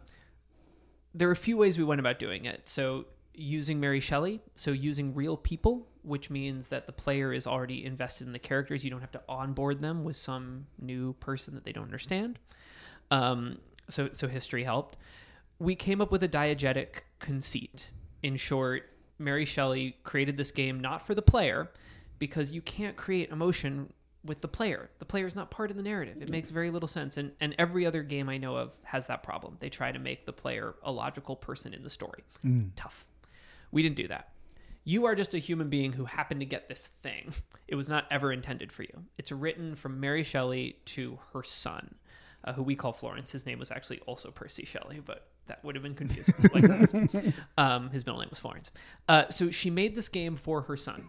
[1.14, 2.68] there are a few ways we went about doing it.
[2.68, 7.84] So using Mary Shelley, so using real people, which means that the player is already
[7.84, 8.84] invested in the characters.
[8.84, 12.38] You don't have to onboard them with some new person that they don't understand.
[13.10, 14.96] Um, so so history helped.
[15.58, 17.90] We came up with a diegetic conceit.
[18.22, 18.88] In short,
[19.18, 21.70] Mary Shelley created this game not for the player,
[22.18, 23.92] because you can't create emotion
[24.24, 24.90] with the player.
[25.00, 26.22] The player is not part of the narrative.
[26.22, 27.16] It makes very little sense.
[27.16, 29.56] And, and every other game I know of has that problem.
[29.58, 32.22] They try to make the player a logical person in the story.
[32.76, 33.08] Tough.
[33.72, 34.28] We didn't do that.
[34.84, 37.32] You are just a human being who happened to get this thing.
[37.68, 39.04] It was not ever intended for you.
[39.16, 41.94] It's written from Mary Shelley to her son.
[42.44, 43.30] uh, who we call Florence.
[43.30, 46.34] His name was actually also Percy Shelley, but that would have been confusing.
[46.54, 48.70] like um, his middle name was Florence.
[49.08, 51.08] Uh, so she made this game for her son.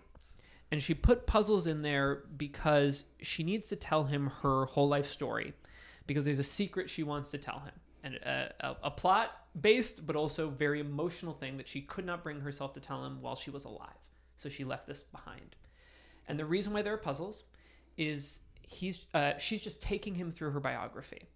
[0.72, 5.06] And she put puzzles in there because she needs to tell him her whole life
[5.08, 5.54] story
[6.08, 7.74] because there's a secret she wants to tell him.
[8.04, 12.24] And a, a, a plot based, but also very emotional thing that she could not
[12.24, 13.90] bring herself to tell him while she was alive.
[14.38, 15.56] So she left this behind.
[16.28, 17.44] And the reason why there are puzzles
[17.98, 21.28] is he's uh, she's just taking him through her biography,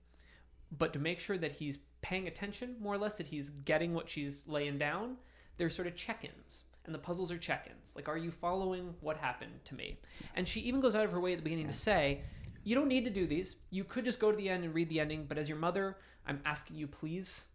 [0.77, 4.09] but to make sure that he's paying attention more or less, that he's getting what
[4.09, 5.17] she's laying down.
[5.57, 7.95] There's sort of check-ins, and the puzzles are check-ins.
[7.95, 9.99] Like, are you following what happened to me?
[10.35, 12.21] And she even goes out of her way at the beginning to say,
[12.63, 13.55] you don't need to do these.
[13.71, 15.25] You could just go to the end and read the ending.
[15.25, 17.45] But as your mother, I'm asking you, please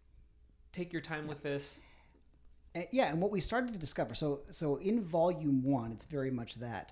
[0.73, 1.79] take your time with this.
[2.75, 4.15] Uh, yeah, and what we started to discover.
[4.15, 6.91] So, so in volume one, it's very much that.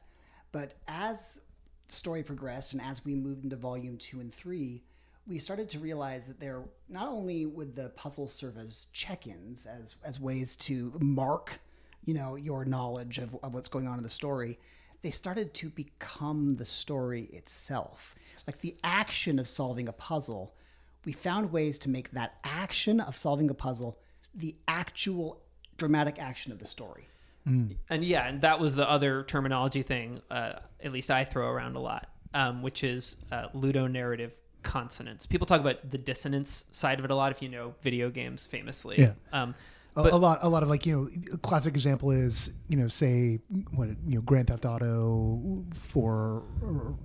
[0.51, 1.41] But as
[1.87, 4.83] the story progressed, and as we moved into volume two and three,
[5.27, 9.95] we started to realize that there not only would the puzzles serve as check-ins, as
[10.03, 11.59] as ways to mark,
[12.05, 14.59] you know, your knowledge of, of what's going on in the story.
[15.03, 18.13] They started to become the story itself.
[18.45, 20.53] Like the action of solving a puzzle,
[21.05, 23.97] we found ways to make that action of solving a puzzle
[24.33, 25.41] the actual
[25.77, 27.07] dramatic action of the story.
[27.89, 31.75] And yeah, and that was the other terminology thing, uh, at least I throw around
[31.75, 34.31] a lot, um, which is uh, ludonarrative
[34.63, 35.25] consonance.
[35.25, 38.45] People talk about the dissonance side of it a lot if you know video games
[38.45, 38.99] famously.
[38.99, 39.13] Yeah.
[39.33, 39.55] Um,
[39.95, 42.77] A, But- a lot, a lot of like you know, a classic example is you
[42.77, 43.39] know, say
[43.75, 46.43] what you know, Grand Theft Auto for,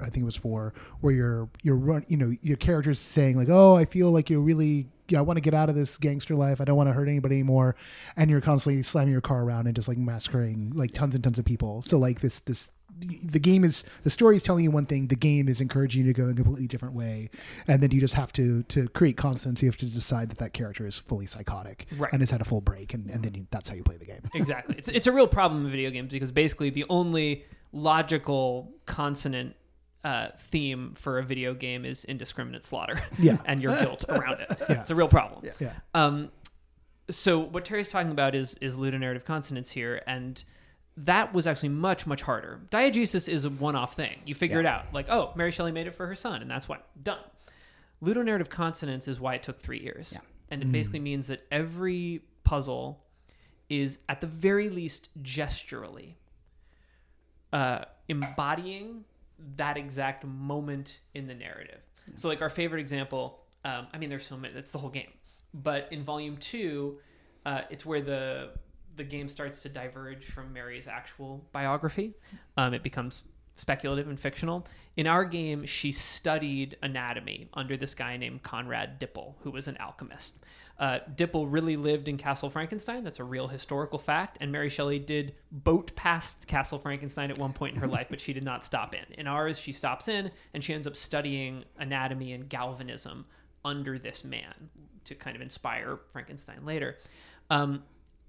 [0.01, 3.49] I think it was for, where you're you're run, you know, your character's saying like,
[3.49, 6.37] oh, I feel like you're really, yeah, I want to get out of this gangster
[6.37, 6.61] life.
[6.61, 7.75] I don't want to hurt anybody anymore,
[8.17, 11.39] and you're constantly slamming your car around and just like massacring like tons and tons
[11.41, 11.83] of people.
[11.83, 12.71] So like this this.
[12.99, 15.09] The game is the story is telling you one thing.
[15.09, 17.29] The game is encouraging you to go in a completely different way,
[17.69, 19.63] and then you just have to to create constants.
[19.63, 22.11] You have to decide that that character is fully psychotic Right.
[22.13, 24.07] and has had a full break, and, and then you, that's how you play the
[24.07, 24.21] game.
[24.35, 24.77] exactly.
[24.79, 29.55] It's, it's a real problem in video games because basically the only logical consonant
[30.05, 33.01] uh, theme for a video game is indiscriminate slaughter.
[33.19, 33.37] Yeah.
[33.45, 34.63] and your guilt around it.
[34.71, 34.81] Yeah.
[34.81, 35.45] It's a real problem.
[35.61, 35.73] Yeah.
[35.95, 36.31] Um,
[37.11, 40.43] so what Terry's talking about is is ludonarrative consonance here, and
[40.99, 42.61] that was actually much much harder.
[42.71, 44.21] Diegesis is a one-off thing.
[44.25, 46.69] You figure it out, like oh, Mary Shelley made it for her son, and that's
[46.69, 47.19] why done.
[48.03, 50.21] Ludonarrative consonance is why it took three years, Yeah.
[50.51, 53.03] and it basically means that every puzzle
[53.71, 56.17] is at the very least gesturally
[57.53, 59.05] uh, embodying
[59.57, 61.81] that exact moment in the narrative.
[62.15, 64.55] So, like our favorite example, um, I mean, there's so many.
[64.55, 65.11] That's the whole game.
[65.55, 66.99] But in volume two,
[67.45, 68.51] uh, it's where the
[68.97, 72.15] the game starts to diverge from Mary's actual biography.
[72.57, 73.25] Um, it becomes
[73.57, 74.67] speculative and fictional.
[74.97, 79.77] In our game, she studied anatomy under this guy named Konrad Dippel, who was an
[79.79, 80.37] alchemist.
[80.79, 83.03] Uh, Dippel really lived in Castle Frankenstein.
[83.03, 84.37] That's a real historical fact.
[84.41, 88.21] And Mary Shelley did boat past Castle Frankenstein at one point in her life, but
[88.21, 89.05] she did not stop in.
[89.17, 93.25] In ours, she stops in and she ends up studying anatomy and galvanism
[93.65, 94.71] under this man
[95.05, 96.99] to kind of inspire Frankenstein later.
[97.49, 97.85] Um,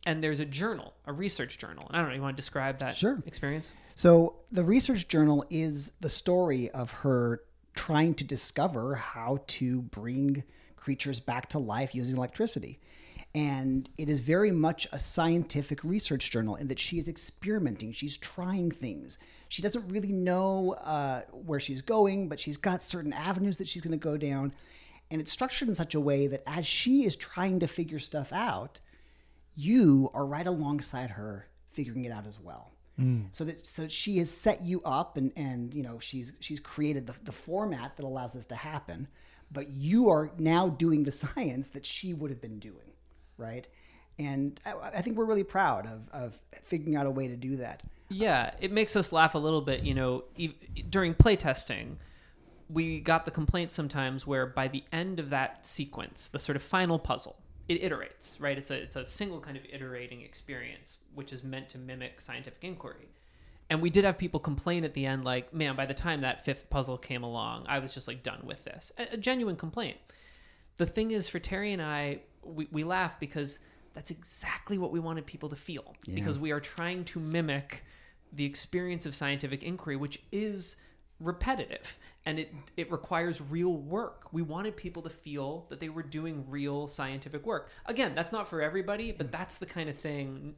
[0.05, 1.85] and there's a journal, a research journal.
[1.87, 3.21] And I don't know, you want to describe that Sure.
[3.25, 3.71] experience?
[3.95, 7.41] So the research journal is the story of her
[7.73, 10.43] trying to discover how to bring
[10.75, 12.79] creatures back to life using electricity.
[13.35, 17.91] And it is very much a scientific research journal in that she is experimenting.
[17.91, 19.19] She's trying things.
[19.49, 23.81] She doesn't really know uh, where she's going, but she's got certain avenues that she's
[23.81, 24.53] going to go down.
[25.11, 28.33] And it's structured in such a way that as she is trying to figure stuff
[28.33, 28.79] out,
[29.57, 32.71] you are right alongside her figuring it out as well.
[32.99, 33.25] Mm.
[33.31, 37.05] So that so she has set you up and and you know she's she's created
[37.05, 39.07] the, the format that allows this to happen,
[39.51, 42.93] but you are now doing the science that she would have been doing,
[43.37, 43.67] right?
[44.19, 47.57] And I, I think we're really proud of of figuring out a way to do
[47.57, 47.83] that.
[48.09, 49.83] Yeah, it makes us laugh a little bit.
[49.83, 50.53] You know, e-
[50.89, 51.97] during playtesting,
[52.69, 56.63] we got the complaint sometimes where by the end of that sequence, the sort of
[56.63, 58.57] final puzzle, it iterates, right?
[58.57, 62.63] It's a it's a single kind of iterating experience, which is meant to mimic scientific
[62.63, 63.09] inquiry.
[63.69, 66.45] And we did have people complain at the end, like, "Man, by the time that
[66.45, 69.97] fifth puzzle came along, I was just like done with this." A, a genuine complaint.
[70.77, 73.59] The thing is, for Terry and I, we, we laugh because
[73.93, 75.95] that's exactly what we wanted people to feel.
[76.05, 77.83] Because we are trying to mimic
[78.31, 80.75] the experience of scientific inquiry, which is
[81.19, 84.27] repetitive and it, it requires real work.
[84.31, 87.69] We wanted people to feel that they were doing real scientific work.
[87.85, 90.55] Again, that's not for everybody, but that's the kind of thing,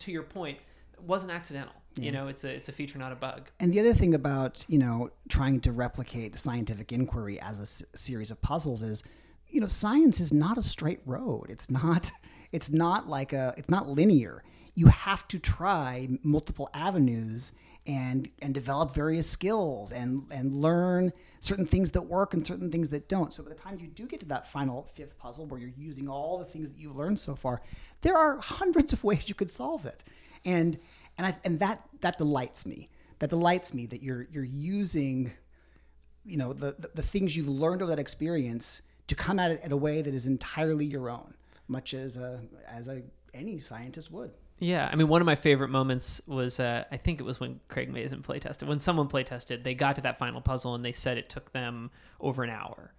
[0.00, 0.58] to your point,
[1.06, 1.74] wasn't accidental.
[1.94, 3.50] You know, it's a it's a feature, not a bug.
[3.60, 7.82] And the other thing about you know trying to replicate scientific inquiry as a s-
[7.94, 9.02] series of puzzles is,
[9.50, 11.46] you know, science is not a straight road.
[11.50, 12.10] It's not.
[12.52, 13.54] It's not like a.
[13.56, 14.42] It's not linear.
[14.74, 17.52] You have to try multiple avenues
[17.86, 22.90] and and develop various skills and and learn certain things that work and certain things
[22.90, 23.32] that don't.
[23.32, 26.08] So by the time you do get to that final fifth puzzle where you're using
[26.08, 27.60] all the things that you've learned so far,
[28.02, 30.04] there are hundreds of ways you could solve it.
[30.44, 30.78] And
[31.18, 32.88] and I and that that delights me.
[33.18, 35.32] That delights me that you're you're using
[36.24, 39.60] you know the, the, the things you've learned over that experience to come at it
[39.64, 41.34] in a way that is entirely your own,
[41.68, 43.02] much as a, as a,
[43.34, 44.32] any scientist would.
[44.58, 47.58] Yeah, I mean, one of my favorite moments was uh, I think it was when
[47.66, 48.68] Craig Mazin playtested.
[48.68, 51.90] When someone playtested, they got to that final puzzle and they said it took them
[52.20, 52.92] over an hour.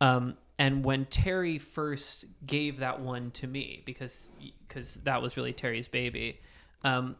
[0.00, 4.30] Um, and when Terry first gave that one to me, because
[4.68, 6.40] because that was really Terry's baby,
[6.84, 7.16] um,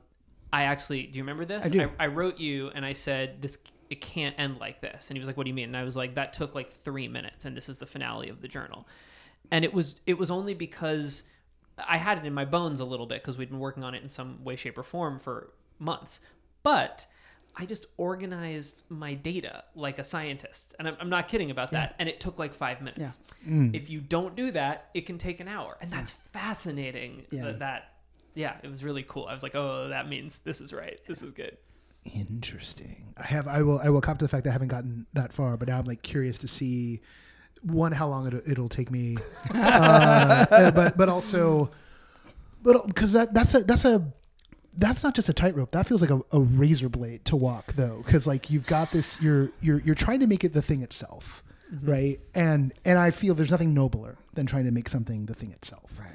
[0.52, 1.66] I actually do you remember this?
[1.66, 1.80] I do.
[1.98, 3.58] I, I wrote you and I said this
[3.90, 5.82] it can't end like this, and he was like, "What do you mean?" And I
[5.82, 8.86] was like, "That took like three minutes, and this is the finale of the journal."
[9.50, 11.24] And it was it was only because
[11.78, 14.02] I had it in my bones a little bit because we'd been working on it
[14.02, 16.20] in some way, shape, or form for months.
[16.62, 17.06] But
[17.54, 20.74] I just organized my data like a scientist.
[20.78, 21.94] And I'm, I'm not kidding about that.
[21.98, 23.18] And it took like five minutes.
[23.46, 23.74] Mm.
[23.74, 25.76] If you don't do that, it can take an hour.
[25.80, 27.24] And that's fascinating.
[27.24, 27.44] Uh, yeah.
[27.44, 27.92] That, that,
[28.34, 29.26] yeah, it was really cool.
[29.26, 30.98] I was like, oh, that means this is right.
[31.06, 31.58] This is good.
[32.04, 33.12] Interesting.
[33.16, 33.46] I have.
[33.46, 33.78] I will.
[33.78, 35.84] I will cop to the fact that I haven't gotten that far, but now I'm
[35.84, 37.00] like curious to see
[37.62, 39.16] one how long it, it'll take me,
[39.54, 41.70] uh, but but also,
[42.62, 44.12] but because that that's a that's a
[44.76, 45.72] that's not just a tightrope.
[45.72, 49.20] That feels like a, a razor blade to walk though, because like you've got this.
[49.20, 51.42] You're you're you're trying to make it the thing itself,
[51.82, 52.20] right?
[52.34, 55.92] And and I feel there's nothing nobler than trying to make something the thing itself.
[55.98, 56.08] Right.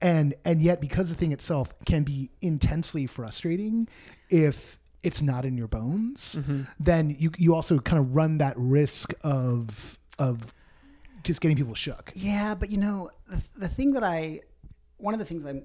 [0.00, 3.88] And and yet because the thing itself can be intensely frustrating
[4.30, 6.38] if it's not in your bones,
[6.78, 10.52] then you you also kind of run that risk of of
[11.26, 12.12] just getting people shook.
[12.14, 14.40] Yeah, but you know, the, the thing that I,
[14.96, 15.64] one of the things I'm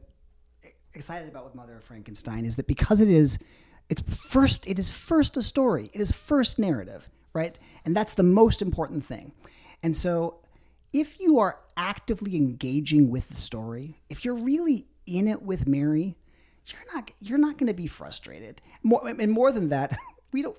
[0.93, 3.39] excited about with Mother of Frankenstein is that because it is,
[3.89, 7.57] it's first, it is first a story, it is first narrative, right?
[7.85, 9.31] And that's the most important thing.
[9.83, 10.37] And so,
[10.93, 16.17] if you are actively engaging with the story, if you're really in it with Mary,
[16.65, 18.61] you're not you're not going to be frustrated.
[18.83, 19.97] More and more than that,
[20.33, 20.57] we don't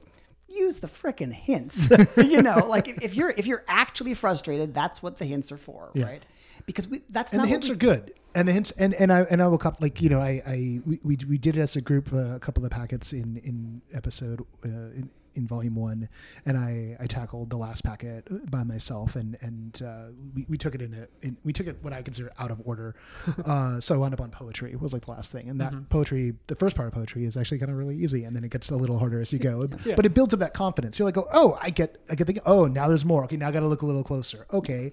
[0.55, 1.91] use the frickin' hints.
[2.17, 5.59] you know, like if, if you're if you're actually frustrated, that's what the hints are
[5.59, 6.25] for, right?
[6.67, 9.13] Because we that's and not the hints we- are good and the hints and and
[9.13, 11.61] i and i will cop like you know i i we, we, we did it
[11.61, 15.75] as a group uh, a couple of packets in in episode uh, in, in volume
[15.75, 16.09] one
[16.47, 20.75] and i i tackled the last packet by myself and and uh, we, we took
[20.75, 22.95] it in, a, in we took it what i consider out of order.
[23.47, 26.35] Uh so i wound up on poetry was like the last thing and that poetry
[26.47, 28.71] the first part of poetry is actually kind of really easy and then it gets
[28.71, 29.67] a little harder as you go.
[29.97, 30.99] But it builds up that confidence.
[30.99, 33.25] You're like oh i get i get the, oh now there's more.
[33.25, 34.47] Okay now i gotta look a little closer.
[34.53, 34.93] Okay.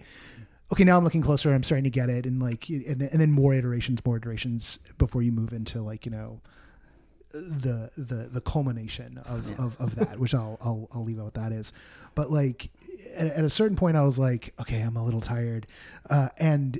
[0.71, 1.51] Okay, now I'm looking closer.
[1.51, 5.23] I'm starting to get it, and like, and and then more iterations, more iterations before
[5.23, 6.41] you move into like you know
[7.31, 11.33] the the the culmination of, of, of that, which I'll, I'll I'll leave out what
[11.35, 11.71] that is.
[12.15, 12.69] But like
[13.15, 15.67] at, at a certain point, I was like, okay, I'm a little tired,
[16.09, 16.79] uh, and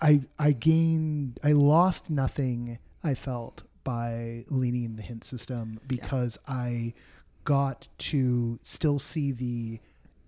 [0.00, 2.78] I I gained I lost nothing.
[3.04, 6.92] I felt by leaning in the hint system because I
[7.44, 9.78] got to still see the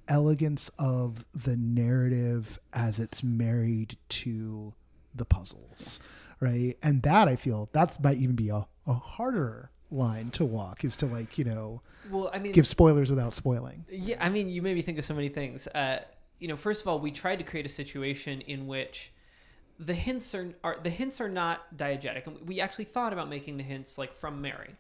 [0.07, 4.73] elegance of the narrative as it's married to
[5.15, 5.99] the puzzles
[6.41, 10.85] right and that i feel that might even be a, a harder line to walk
[10.85, 11.81] is to like you know
[12.11, 15.05] Well, I mean, give spoilers without spoiling Yeah, I mean, you made me think of
[15.05, 15.67] so many things.
[15.69, 16.01] Uh,
[16.39, 19.13] you know, first of all, we tried to create a situation in which
[19.79, 23.57] the hints are, are the hints are not diegetic, and we actually thought about making
[23.57, 24.75] the hints like from Mary.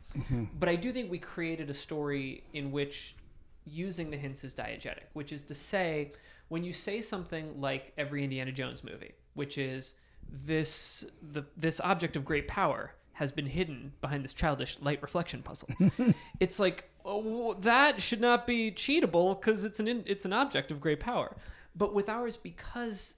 [0.59, 3.17] But I do think we created a story in which
[3.65, 6.13] using the hints is diegetic, which is to say,
[6.49, 9.95] when you say something like every Indiana Jones movie, which is
[10.31, 15.43] this the this object of great power has been hidden behind this childish light reflection
[15.43, 15.69] puzzle.
[16.41, 20.71] it's like oh, that should not be cheatable because it's an in, it's an object
[20.71, 21.37] of great power.
[21.75, 23.15] But with ours, because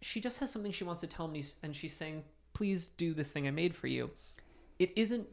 [0.00, 3.30] she just has something she wants to tell me, and she's saying, "Please do this
[3.30, 4.10] thing I made for you."
[4.78, 5.26] It isn't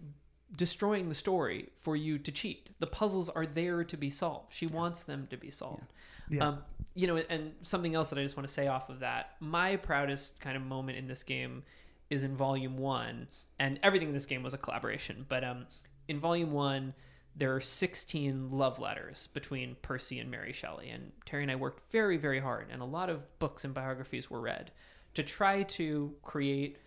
[0.55, 2.72] destroying the story for you to cheat.
[2.80, 4.53] The puzzles are there to be solved.
[4.53, 5.84] She wants them to be solved.
[5.88, 6.20] Yeah.
[6.39, 6.59] Um,
[6.93, 9.36] you know, and something else that I just want to say off of that.
[9.39, 11.63] My proudest kind of moment in this game
[12.09, 13.27] is in Volume One,
[13.59, 15.25] and everything in this game was a collaboration.
[15.27, 15.67] But um,
[16.07, 16.93] in Volume One,
[17.36, 21.91] there are 16 love letters between Percy and Mary Shelley, and Terry and I worked
[21.91, 24.71] very, very hard, and a lot of books and biographies were read
[25.13, 26.77] to try to create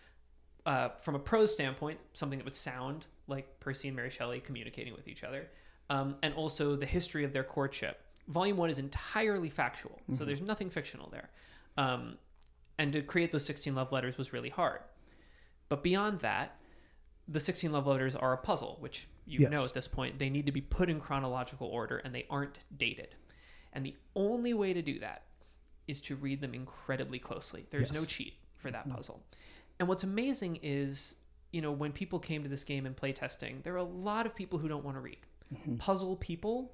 [0.67, 4.95] uh, from a prose standpoint, something that would sound like Percy and Mary Shelley communicating
[4.95, 5.49] with each other,
[5.91, 8.01] um, and also the history of their courtship.
[8.29, 10.25] Volume one is entirely factual, so mm-hmm.
[10.27, 11.31] there's nothing fictional there.
[11.77, 12.17] Um,
[12.79, 14.81] and to create those 16 love letters was really hard.
[15.69, 16.57] But beyond that,
[17.29, 19.53] the 16 love letters are a puzzle, which you Yes.
[19.53, 20.19] know at this point.
[20.19, 23.15] They need to be put in chronological order and they aren't dated.
[23.73, 25.23] And the only way to do that
[25.87, 27.67] is to read them incredibly closely.
[27.71, 28.97] There's no cheat for that mm-hmm.
[28.97, 29.23] puzzle.
[29.79, 31.17] And what's amazing is,
[31.51, 34.35] you know, when people came to this game and playtesting, there are a lot of
[34.35, 35.19] people who don't want to read.
[35.53, 35.77] Mm-hmm.
[35.77, 36.73] Puzzle people,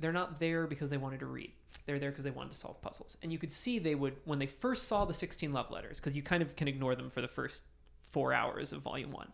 [0.00, 1.52] they're not there because they wanted to read.
[1.86, 3.16] They're there because they wanted to solve puzzles.
[3.22, 6.16] And you could see they would, when they first saw the 16 love letters, because
[6.16, 7.60] you kind of can ignore them for the first
[8.02, 9.32] four hours of volume one.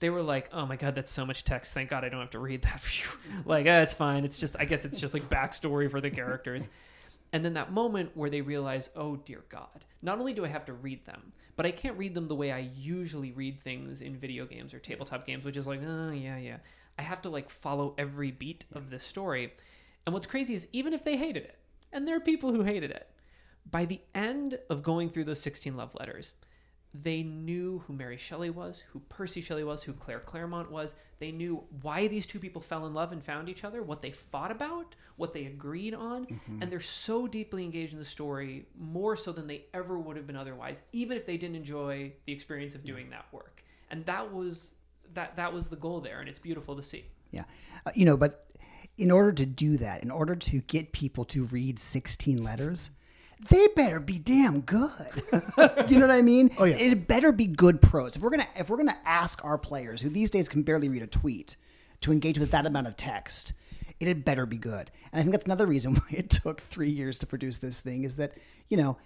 [0.00, 1.74] They were like, "Oh my god, that's so much text.
[1.74, 2.82] Thank God I don't have to read that."
[3.44, 4.24] Like, eh, it's fine.
[4.24, 6.68] It's just, I guess it's just like backstory for the characters.
[7.32, 10.64] And then that moment where they realize, oh dear God, not only do I have
[10.66, 14.16] to read them, but I can't read them the way I usually read things in
[14.16, 16.56] video games or tabletop games, which is like, oh yeah, yeah.
[16.98, 19.52] I have to like follow every beat of this story.
[20.08, 21.58] And what's crazy is even if they hated it,
[21.92, 23.10] and there are people who hated it,
[23.70, 26.32] by the end of going through those 16 love letters,
[26.94, 30.94] they knew who Mary Shelley was, who Percy Shelley was, who Claire Clairmont was.
[31.18, 34.12] They knew why these two people fell in love and found each other, what they
[34.12, 36.26] fought about, what they agreed on,
[36.62, 40.26] and they're so deeply engaged in the story, more so than they ever would have
[40.26, 43.62] been otherwise, even if they didn't enjoy the experience of doing that work.
[43.90, 44.70] And that was
[45.12, 47.04] that that was the goal there, and it's beautiful to see.
[47.30, 47.44] Yeah.
[47.84, 48.48] Uh, you know, but
[48.98, 52.90] in order to do that, in order to get people to read 16 letters,
[53.48, 55.22] they better be damn good.
[55.88, 56.50] you know what I mean?
[56.58, 56.76] Oh, yeah.
[56.76, 58.16] It better be good prose.
[58.16, 61.02] If we're gonna if we're gonna ask our players, who these days can barely read
[61.02, 61.56] a tweet,
[62.00, 63.52] to engage with that amount of text,
[64.00, 64.90] it had better be good.
[65.12, 68.02] And I think that's another reason why it took three years to produce this thing
[68.02, 68.32] is that,
[68.68, 68.96] you know,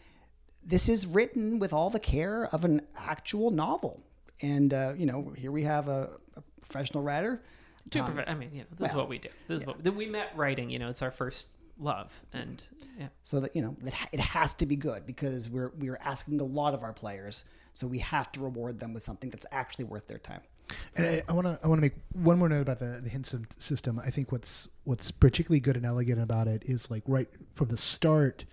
[0.65, 4.01] this is written with all the care of an actual novel.
[4.41, 7.43] And uh, you know, here we have a, a professional writer.
[7.91, 9.29] Two prof- I mean, you know, this is what we do.
[9.49, 10.71] This is what we met writing.
[10.71, 12.63] You know, it's our first love, and
[12.99, 13.09] yeah.
[13.23, 16.41] so that you know that ha- it has to be good because we're we're asking
[16.41, 19.87] a lot of our players so we have to reward them with something that's actually
[19.87, 20.43] worth their time
[20.97, 23.09] And I- I want to I want to make one more note about the the
[23.09, 23.99] hint system.
[23.99, 27.77] I think what's what's particularly good and elegant about it is like right from the
[27.79, 28.45] start,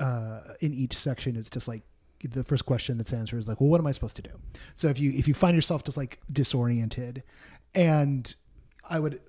[0.00, 1.82] uh, in each section, it's just like
[2.24, 4.30] the first question that's answered is like, well, what am I supposed to do?
[4.74, 7.22] So if you if you find yourself just like disoriented,
[7.74, 8.34] and
[8.88, 9.20] I would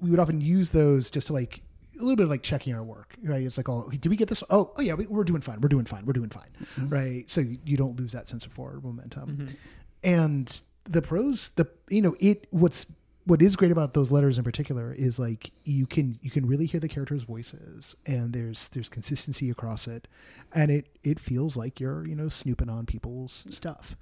[0.00, 1.62] we would often use those just to like
[1.98, 3.42] a little bit of like checking our work, right?
[3.42, 4.42] It's like, oh, did we get this?
[4.50, 5.60] Oh, oh yeah, we, we're doing fine.
[5.60, 6.04] We're doing fine.
[6.04, 6.88] We're doing fine, mm-hmm.
[6.88, 7.30] right?
[7.30, 9.30] So you don't lose that sense of forward momentum.
[9.36, 9.54] Mm-hmm.
[10.02, 12.86] And the prose, the you know, it what's
[13.24, 16.66] what is great about those letters in particular is like you can you can really
[16.66, 20.08] hear the characters' voices, and there's there's consistency across it,
[20.52, 23.96] and it it feels like you're you know snooping on people's stuff,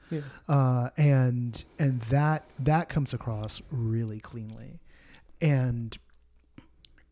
[0.48, 4.80] uh, and and that that comes across really cleanly,
[5.40, 5.98] and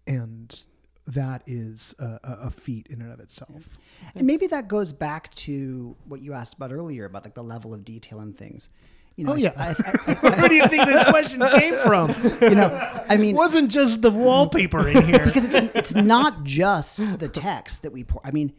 [0.06, 0.64] and
[1.06, 3.78] that is a, a a feat in and of itself.
[4.14, 7.74] and maybe that goes back to what you asked about earlier about like the level
[7.74, 8.70] of detail and things
[9.18, 9.74] you know Oh yeah, I,
[10.06, 12.14] I, where do you think this question came from?
[12.40, 12.70] you know
[13.10, 15.24] i mean It wasn't just the wallpaper in here.
[15.26, 18.52] because it's it's not just the text that we pour i mean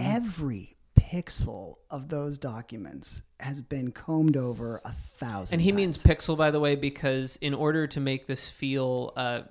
[0.00, 5.76] every pixel of those documents has been combed over a thousand And he times.
[5.76, 9.42] means pixel, by the way, because in order to make this feel uh,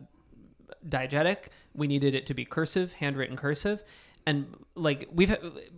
[0.88, 3.84] diegetic, we needed it to be cursive, handwritten cursive,
[4.26, 4.46] and
[4.76, 5.36] like we've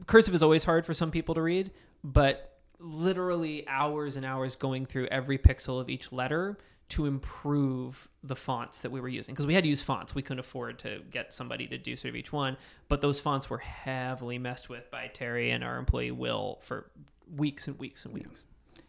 [0.08, 1.72] cursive is always hard for some people to read,
[2.04, 2.49] but
[2.80, 6.58] literally hours and hours going through every pixel of each letter
[6.90, 9.36] to improve the fonts that we were using.
[9.36, 10.16] Because we had to use fonts.
[10.16, 12.58] We couldn't afford to get somebody to do sort of each one
[12.90, 16.90] but those fonts were heavily messed with by terry and our employee will for
[17.36, 18.44] weeks and weeks and weeks.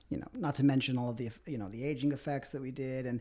[0.08, 2.72] You know, not to mention all of the you know the aging effects that we
[2.72, 3.20] did, and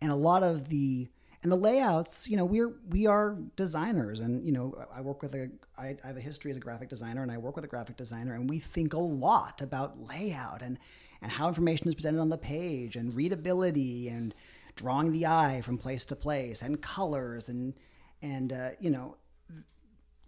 [0.00, 1.08] and a lot of the
[1.42, 2.28] and the layouts.
[2.28, 6.06] You know, we're we are designers, and you know, I work with a I, I
[6.06, 8.48] have a history as a graphic designer, and I work with a graphic designer, and
[8.48, 10.78] we think a lot about layout and
[11.22, 14.34] and how information is presented on the page, and readability, and
[14.76, 17.74] drawing the eye from place to place, and colors, and
[18.22, 19.16] and uh, you know,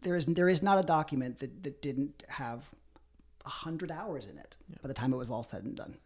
[0.02, 2.70] there is there is not a document that that didn't have
[3.44, 5.96] a hundred hours in it by the time it was all said and done.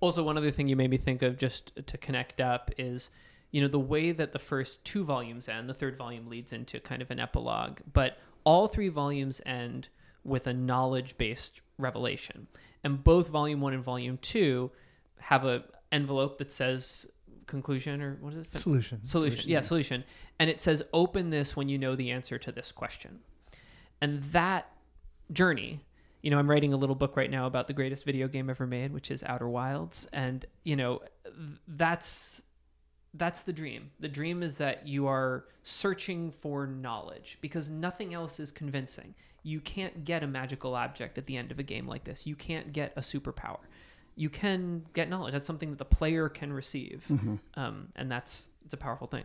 [0.00, 3.10] Also, one other thing you made me think of just to connect up is,
[3.50, 6.80] you know, the way that the first two volumes end, the third volume leads into
[6.80, 9.88] kind of an epilogue, but all three volumes end
[10.24, 12.46] with a knowledge based revelation.
[12.84, 14.70] And both volume one and volume two
[15.20, 17.10] have a envelope that says
[17.46, 18.56] conclusion or what is it?
[18.56, 19.04] Solution.
[19.04, 19.50] Solution.
[19.50, 20.04] yeah, solution.
[20.38, 23.20] And it says open this when you know the answer to this question.
[24.00, 24.70] And that
[25.32, 25.80] journey
[26.22, 28.66] you know, I'm writing a little book right now about the greatest video game ever
[28.66, 31.00] made, which is Outer Wilds, and you know,
[31.66, 32.42] that's
[33.14, 33.90] that's the dream.
[34.00, 39.14] The dream is that you are searching for knowledge because nothing else is convincing.
[39.42, 42.26] You can't get a magical object at the end of a game like this.
[42.26, 43.60] You can't get a superpower.
[44.14, 45.32] You can get knowledge.
[45.32, 47.06] That's something that the player can receive,
[47.54, 49.24] um, and that's it's a powerful thing.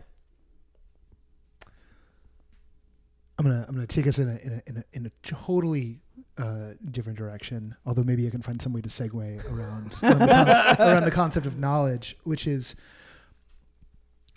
[3.38, 6.00] I'm gonna I'm gonna take us in a in a in a, in a totally
[6.38, 7.74] uh, different direction.
[7.84, 11.46] Although maybe I can find some way to segue around around, the around the concept
[11.46, 12.76] of knowledge, which is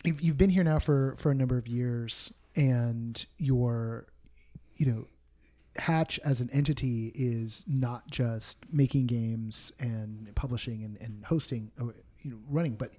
[0.07, 4.07] you've, you've been here now for for a number of years, and your
[4.75, 5.07] you know
[5.77, 11.93] Hatch as an entity is not just making games and publishing and, and hosting, or,
[12.21, 12.93] you know, running, but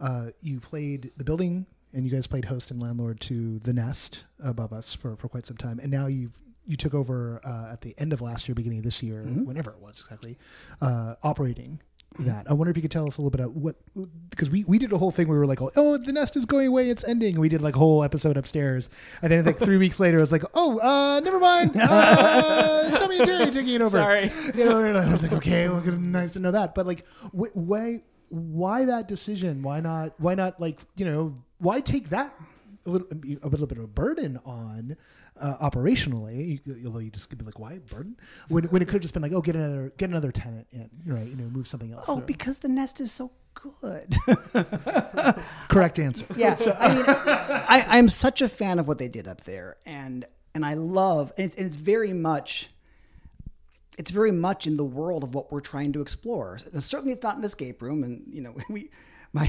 [0.00, 4.24] uh, you played the building and you guys played host and landlord to the Nest
[4.44, 7.80] above us for, for quite some time, and now you've you took over uh, at
[7.80, 10.38] the end of last year, beginning of this year, whenever it was exactly,
[10.82, 11.80] uh, operating
[12.18, 12.50] that.
[12.50, 13.76] I wonder if you could tell us a little bit of what
[14.30, 16.44] because we, we did a whole thing where we were like, oh, the nest is
[16.44, 17.38] going away, it's ending.
[17.38, 18.90] We did like a whole episode upstairs,
[19.22, 23.18] and then like three weeks later, it was like, oh, uh, never mind, uh, Tommy
[23.18, 23.98] and Jerry taking it over.
[23.98, 24.30] Sorry.
[24.54, 26.74] you know, and I was like, okay, well, good- nice to know that.
[26.74, 29.62] But like, wh- why why that decision?
[29.62, 30.12] Why not?
[30.18, 31.36] Why not like you know?
[31.58, 32.34] Why take that
[32.86, 33.06] a little
[33.42, 34.96] a little bit of a burden on?
[35.40, 38.16] Uh, operationally, you, although you just could be like, "Why burden?"
[38.48, 40.90] When, when it could have just been like, "Oh, get another get another tenant in,
[41.06, 41.26] right?
[41.26, 42.26] You know, move something else." Oh, through.
[42.26, 44.14] because the nest is so good.
[45.68, 46.26] correct answer.
[46.36, 46.54] yeah.
[46.60, 50.26] So I mean, I, I'm such a fan of what they did up there, and
[50.54, 52.68] and I love, and it's, and it's very much,
[53.96, 56.58] it's very much in the world of what we're trying to explore.
[56.78, 58.90] Certainly, it's not an escape room, and you know, we,
[59.32, 59.48] my,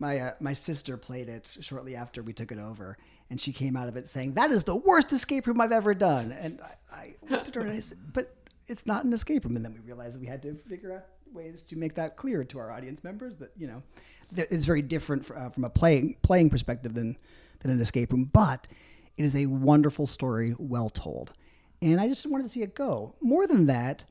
[0.00, 2.96] my, uh, my sister played it shortly after we took it over,
[3.28, 5.94] and she came out of it saying that is the worst escape room I've ever
[5.94, 8.34] done, and I, I looked at her and I said, but
[8.66, 11.04] it's not an escape room, and then we realized that we had to figure out
[11.32, 13.80] ways to make that clear to our audience members that you know
[14.34, 17.16] it's very different fr- uh, from a playing playing perspective than
[17.60, 18.66] than an escape room, but
[19.16, 21.34] it is a wonderful story, well told,
[21.82, 23.14] and I just wanted to see it go.
[23.20, 24.04] More than that,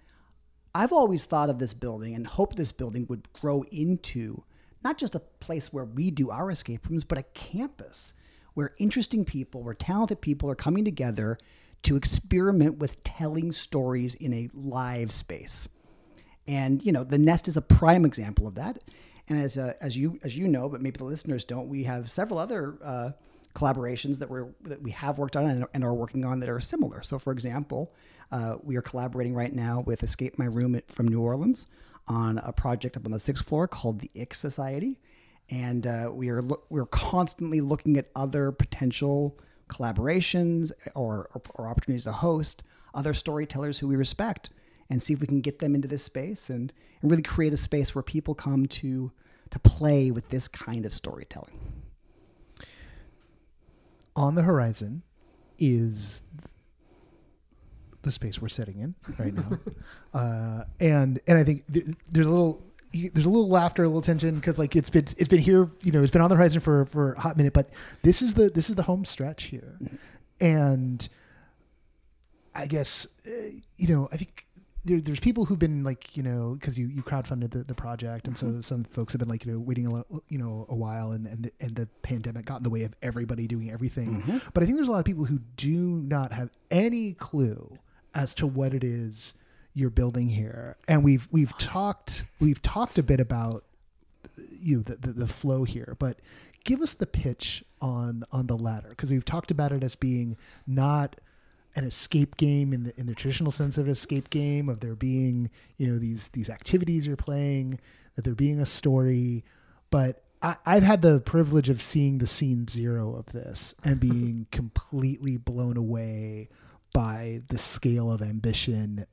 [0.75, 4.43] I've always thought of this building and hoped this building would grow into
[4.83, 8.13] not just a place where we do our escape rooms, but a campus
[8.53, 11.37] where interesting people, where talented people are coming together
[11.83, 15.69] to experiment with telling stories in a live space.
[16.47, 18.79] And you know, the nest is a prime example of that.
[19.27, 22.09] And as uh, as you as you know, but maybe the listeners don't, we have
[22.09, 23.11] several other uh,
[23.53, 27.03] collaborations that we're that we have worked on and, are working on that are similar.
[27.03, 27.93] So, for example,
[28.31, 31.67] uh, we are collaborating right now with Escape My Room from New Orleans
[32.09, 34.99] on a project up on the sixth floor called the Ick Society,
[35.49, 39.39] and uh, we are loo- we're constantly looking at other potential
[39.69, 44.49] collaborations or, or, or opportunities to host other storytellers who we respect
[44.89, 47.57] and see if we can get them into this space and, and really create a
[47.57, 49.11] space where people come to
[49.51, 51.57] to play with this kind of storytelling.
[54.15, 55.01] On the horizon
[55.57, 56.23] is
[58.01, 59.59] the space we're sitting in right now,
[60.13, 64.01] uh, and and I think th- there's a little there's a little laughter, a little
[64.01, 66.61] tension because like it's been it's been here, you know, it's been on the horizon
[66.61, 67.69] for for a hot minute, but
[68.01, 69.77] this is the this is the home stretch here,
[70.41, 71.07] and
[72.55, 73.31] I guess uh,
[73.77, 74.45] you know I think.
[74.85, 78.27] There, there's people who've been like you know because you, you crowdfunded the, the project
[78.27, 81.11] and so some folks have been like you know waiting a you know a while
[81.11, 84.23] and and the, and the pandemic got in the way of everybody doing everything.
[84.53, 87.77] But I think there's a lot of people who do not have any clue
[88.19, 89.33] as to what it is
[89.73, 90.75] you're building here.
[90.87, 93.63] And we've we've talked we've talked a bit about
[94.61, 96.19] you know the, the, the flow here but
[96.65, 100.35] give us the pitch on on the Ladder because we've talked about it as being
[100.67, 101.15] not
[101.75, 104.95] an escape game in the in the traditional sense of an escape game of there
[104.95, 107.79] being you know these these activities you're playing
[108.15, 109.45] that there being a story.
[109.91, 114.47] But I, I've had the privilege of seeing the scene zero of this and being
[114.51, 116.49] completely blown away
[116.93, 119.05] by the scale of ambition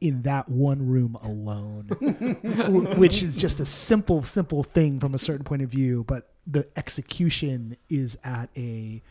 [0.00, 1.88] in that one room alone,
[2.96, 6.66] which is just a simple, simple thing from a certain point of view, but the
[6.76, 9.02] execution is at a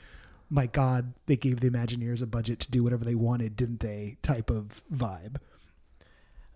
[0.49, 4.18] my God, they gave the Imagineers a budget to do whatever they wanted, didn't they?
[4.24, 5.36] Type of vibe.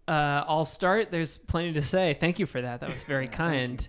[0.07, 1.11] Uh, I'll start.
[1.11, 2.17] There's plenty to say.
[2.19, 2.79] Thank you for that.
[2.79, 3.87] That was very kind.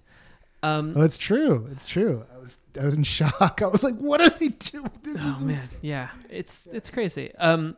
[0.65, 1.69] Um, Oh, it's true.
[1.71, 2.25] It's true.
[2.35, 3.61] I was I was in shock.
[3.63, 4.91] I was like, what are they doing?
[5.03, 7.35] This oh is man, yeah, it's it's crazy.
[7.37, 7.77] Um,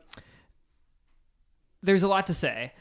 [1.82, 2.72] there's a lot to say.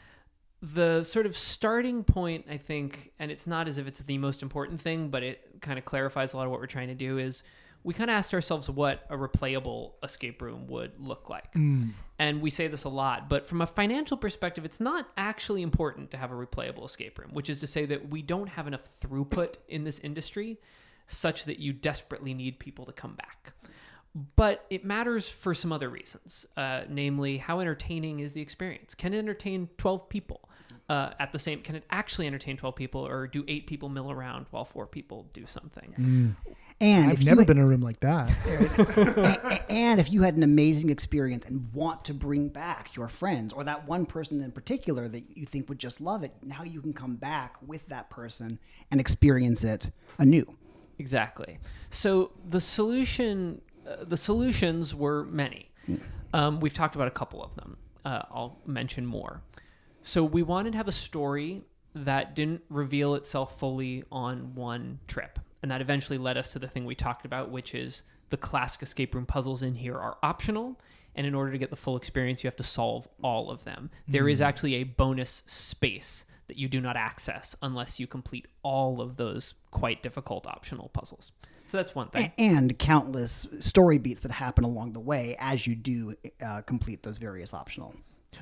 [0.62, 4.42] The sort of starting point, I think, and it's not as if it's the most
[4.42, 7.18] important thing, but it kind of clarifies a lot of what we're trying to do.
[7.18, 7.42] Is
[7.86, 11.54] we kind of asked ourselves what a replayable escape room would look like.
[12.18, 16.10] And we say this a lot, but from a financial perspective, it's not actually important
[16.10, 18.80] to have a replayable escape room, which is to say that we don't have enough
[19.00, 20.58] throughput in this industry
[21.06, 23.52] such that you desperately need people to come back.
[24.34, 28.96] But it matters for some other reasons, uh, namely, how entertaining is the experience?
[28.96, 30.40] Can it entertain 12 people?
[30.88, 34.10] Uh, at the same, can it actually entertain 12 people, or do eight people mill
[34.10, 36.34] around while four people do something?
[36.80, 38.30] And I've if never you, been in a room like that.
[38.46, 43.52] a- and if you had an amazing experience and want to bring back your friends
[43.54, 46.82] or that one person in particular that you think would just love it, now you
[46.82, 48.58] can come back with that person
[48.90, 50.44] and experience it anew.
[50.98, 51.58] Exactly.
[51.90, 55.70] So the solution, uh, the solutions were many.
[56.34, 57.78] Um, we've talked about a couple of them.
[58.04, 59.40] Uh, I'll mention more.
[60.02, 61.62] So we wanted to have a story
[61.94, 66.68] that didn't reveal itself fully on one trip, and that eventually led us to the
[66.68, 70.78] thing we talked about, which is the classic escape room puzzles in here are optional.
[71.16, 73.90] And in order to get the full experience, you have to solve all of them.
[74.06, 79.00] There is actually a bonus space that you do not access unless you complete all
[79.00, 81.32] of those quite difficult optional puzzles.
[81.66, 82.30] So that's one thing.
[82.38, 87.18] And countless story beats that happen along the way as you do uh, complete those
[87.18, 87.92] various optional.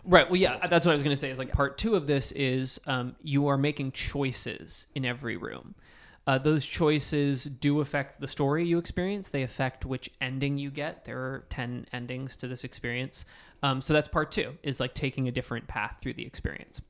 [0.05, 0.29] Right.
[0.29, 1.31] Well, yeah, that's what I was going to say.
[1.31, 5.75] Is like part two of this is um, you are making choices in every room.
[6.27, 9.29] Uh, those choices do affect the story you experience.
[9.29, 11.05] They affect which ending you get.
[11.05, 13.27] There are ten endings to this experience.
[13.63, 14.57] Um, so that's part two.
[14.63, 16.81] Is like taking a different path through the experience.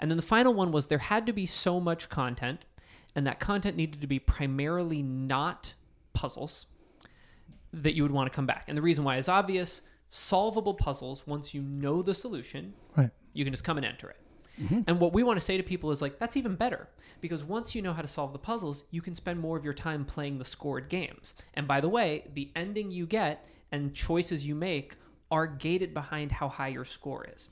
[0.00, 2.64] And then the final one was there had to be so much content,
[3.14, 5.74] and that content needed to be primarily not
[6.12, 6.66] puzzles
[7.72, 8.64] that you would want to come back.
[8.66, 13.10] And the reason why is obvious solvable puzzles, once you know the solution, Right.
[13.32, 14.16] you can just come and enter it.
[14.60, 14.80] Mm-hmm.
[14.86, 16.88] And what we want to say to people is like, that's even better
[17.20, 19.74] because once you know how to solve the puzzles, you can spend more of your
[19.74, 21.34] time playing the scored games.
[21.54, 24.96] And by the way, the ending you get and choices you make
[25.30, 27.48] are gated behind how high your score is.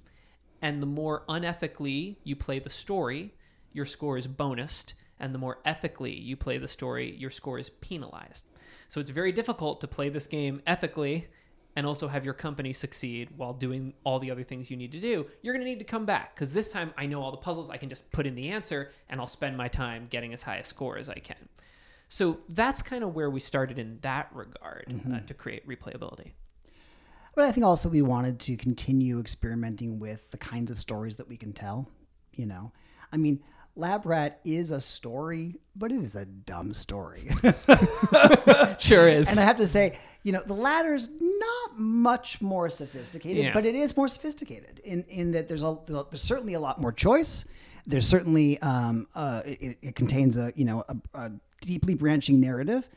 [0.61, 3.35] And the more unethically you play the story,
[3.73, 4.93] your score is bonused.
[5.19, 8.45] And the more ethically you play the story, your score is penalized.
[8.89, 11.29] So it's very difficult to play this game ethically
[11.77, 15.01] and also have your company succeed while doing all the other things you need to
[15.01, 15.27] do.
[15.43, 17.71] You're going to need to come back because this time I know all the puzzles.
[17.71, 20.57] I can just put in the answer and I'll spend my time getting as high
[20.57, 21.49] a score as I can.
[22.09, 26.33] So that's kind of where we started in that regard uh, to create replayability.
[27.37, 31.29] But I think also we wanted to continue experimenting with the kinds of stories that
[31.29, 31.89] we can tell.
[32.33, 32.73] You know,
[33.13, 33.41] I mean,
[33.77, 37.31] Lab Rat is a story, but it is a dumb story.
[38.79, 39.29] Sure is.
[39.29, 43.55] and I have to say, you know, the Ladder is not much more sophisticated, Yeah.
[43.55, 46.93] but it is more sophisticated in, in that there's a there's certainly a lot more
[46.93, 47.45] choice.
[47.87, 52.89] There's certainly um, uh, it, it contains a you know a, a deeply branching narrative,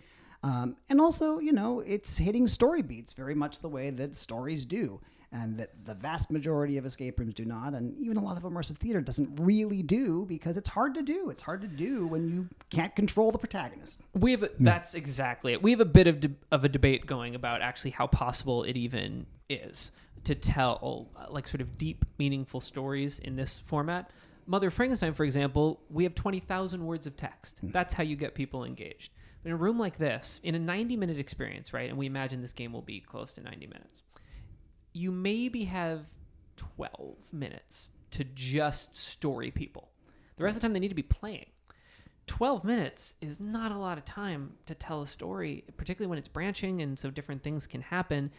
[0.43, 4.65] um, and also you know it's hitting story beats very much the way that stories
[4.65, 4.99] do.
[5.35, 8.43] And that the vast majority of escape rooms do not, and even a lot of
[8.43, 11.31] immersive theater doesn't really do because it's hard to do.
[11.31, 13.99] It's hard to do when you can't control the protagonist.
[14.13, 15.63] we have a, that's exactly it.
[15.63, 18.77] We have a bit of de- of a debate going about actually how possible it
[18.77, 19.91] even is
[20.25, 24.11] to tell uh, like sort of deep, meaningful stories in this format.
[24.45, 27.59] Mother Frankenstein, for example, we have twenty thousand words of text.
[27.63, 29.11] That's how you get people engaged.
[29.45, 31.89] In a room like this, in a ninety minute experience, right?
[31.89, 34.03] And we imagine this game will be close to ninety minutes.
[34.93, 36.05] You maybe have
[36.55, 39.89] twelve minutes to just story people.
[40.37, 41.47] The rest of the time, they need to be playing.
[42.27, 46.27] 12 minutes is not a lot of time to tell a story, particularly when it's
[46.27, 48.31] branching and so different things can happen.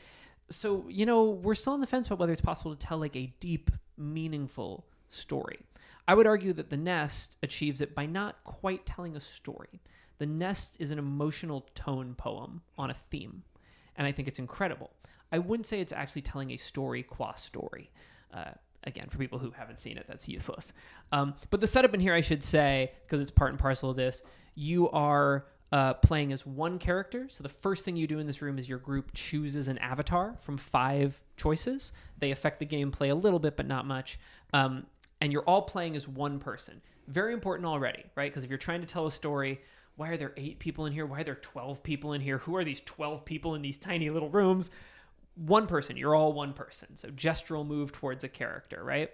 [0.51, 3.17] So, you know, we're still on the fence about whether it's possible to tell like
[3.17, 5.59] a deep, meaningful story.
[6.07, 9.81] I would argue that The Nest achieves it by not quite telling a story.
[10.19, 13.43] The Nest is an emotional tone poem on a theme,
[13.97, 14.91] and I think it's incredible.
[15.35, 17.91] I wouldn't say it's actually telling a story qua story.
[18.33, 18.53] Uh,
[18.85, 20.73] again, for people who haven't seen it, that's useless.
[21.11, 23.97] Um, but the setup in here, I should say, because it's part and parcel of
[23.97, 24.23] this,
[24.55, 27.27] you are uh, playing as one character.
[27.29, 30.37] So the first thing you do in this room is your group chooses an avatar
[30.39, 31.93] from five choices.
[32.19, 34.21] They affect the gameplay a little bit, but not much.
[34.53, 34.87] Um,
[35.21, 36.81] and you're all playing as one person.
[37.09, 38.31] Very important already, right?
[38.31, 39.63] Because if you're trying to tell a story,
[39.97, 41.07] why are there eight people in here?
[41.07, 42.39] Why are there 12 people in here?
[42.39, 44.71] Who are these 12 people in these tiny little rooms?
[45.35, 45.97] One person.
[45.97, 46.97] You're all one person.
[46.97, 49.11] So gestural move towards a character, right?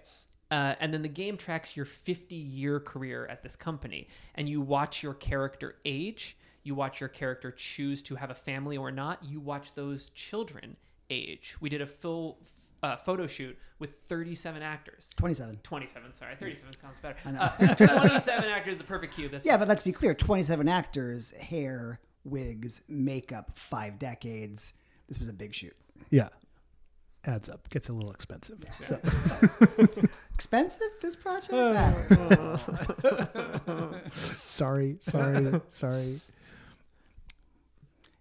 [0.49, 4.59] Uh, and then the game tracks your 50 year career at this company, and you
[4.59, 6.37] watch your character age.
[6.63, 9.23] You watch your character choose to have a family or not.
[9.23, 10.75] You watch those children
[11.09, 11.55] age.
[11.59, 12.39] We did a full
[12.83, 15.09] uh, photo shoot with 37 actors.
[15.15, 15.59] 27.
[15.63, 16.35] 27, sorry.
[16.35, 17.15] 37 sounds better.
[17.25, 19.31] I Uh, 27 actors, the perfect cube.
[19.31, 24.73] That's Yeah, but let's be clear 27 actors, hair, wigs, makeup, five decades.
[25.07, 25.75] This was a big shoot.
[26.09, 26.29] Yeah.
[27.25, 27.69] Adds up.
[27.69, 28.59] Gets a little expensive.
[28.79, 28.99] So
[30.33, 31.51] Expensive, this project?
[34.43, 36.21] sorry, sorry, sorry.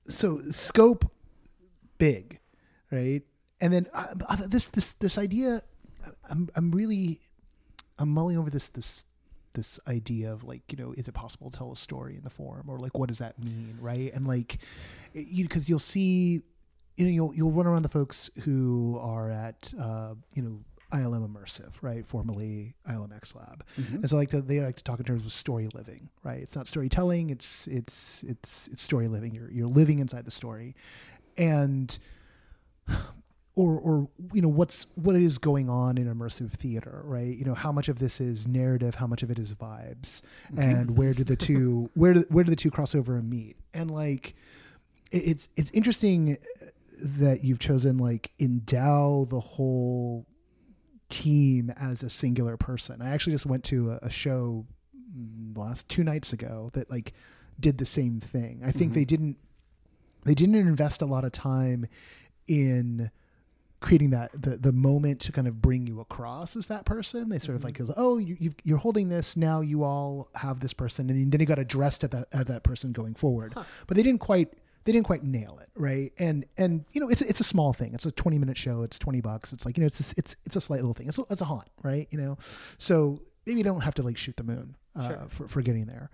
[0.09, 1.11] So scope
[1.99, 2.41] big,
[2.91, 3.23] right?
[3.61, 5.63] And then uh, uh, this this this idea
[6.29, 7.21] I'm I'm really
[7.99, 9.05] I'm mulling over this this
[9.53, 12.31] this idea of like you know is it possible to tell a story in the
[12.31, 14.59] form or like what does that mean right and like
[15.13, 16.43] it- you because you'll see
[17.01, 20.61] you know you'll you'll run around the folks who are at uh, you know
[20.93, 22.05] ILM immersive right?
[22.07, 23.65] Formerly ILM X Lab.
[23.77, 26.41] And so like to, they like to talk in terms of story living right?
[26.41, 29.35] It's not storytelling it's it's it's it's story living.
[29.35, 30.75] You're you're living inside the story.
[31.39, 31.97] And
[33.57, 37.37] or or you know what's what is going on in immersive theater right?
[37.37, 40.23] You know how much of this is narrative how much of it is vibes?
[40.59, 43.57] And where do the two where do where do the two cross over and meet?
[43.75, 44.35] And like
[45.13, 46.39] it's it's interesting
[47.03, 50.27] that you've chosen like endow the whole
[51.09, 54.65] team as a singular person i actually just went to a, a show
[55.17, 57.13] mm, last two nights ago that like
[57.59, 59.37] did the same thing i think they didn't
[60.25, 61.87] they didn't invest a lot of time
[62.47, 63.11] in
[63.81, 67.29] creating that the the moment to kind of bring you across as that person.
[67.29, 69.61] They sort of like goes, oh, you, you've, you're holding this now.
[69.63, 72.93] You all have this person, and then you got addressed at that at that person
[72.93, 73.55] going forward.
[73.87, 74.53] But they didn't quite
[74.85, 76.13] they didn't quite nail it, right?
[76.19, 77.95] And and you know it's it's a small thing.
[77.95, 78.83] It's a 20 minute show.
[78.83, 79.53] It's 20 bucks.
[79.53, 81.09] It's like you know it's a, it's it's a slight little thing.
[81.09, 82.09] It's a, it's a haunt, right?
[82.11, 82.39] You know,
[82.79, 86.11] so maybe you don't have to like shoot the moon uh, for for getting there,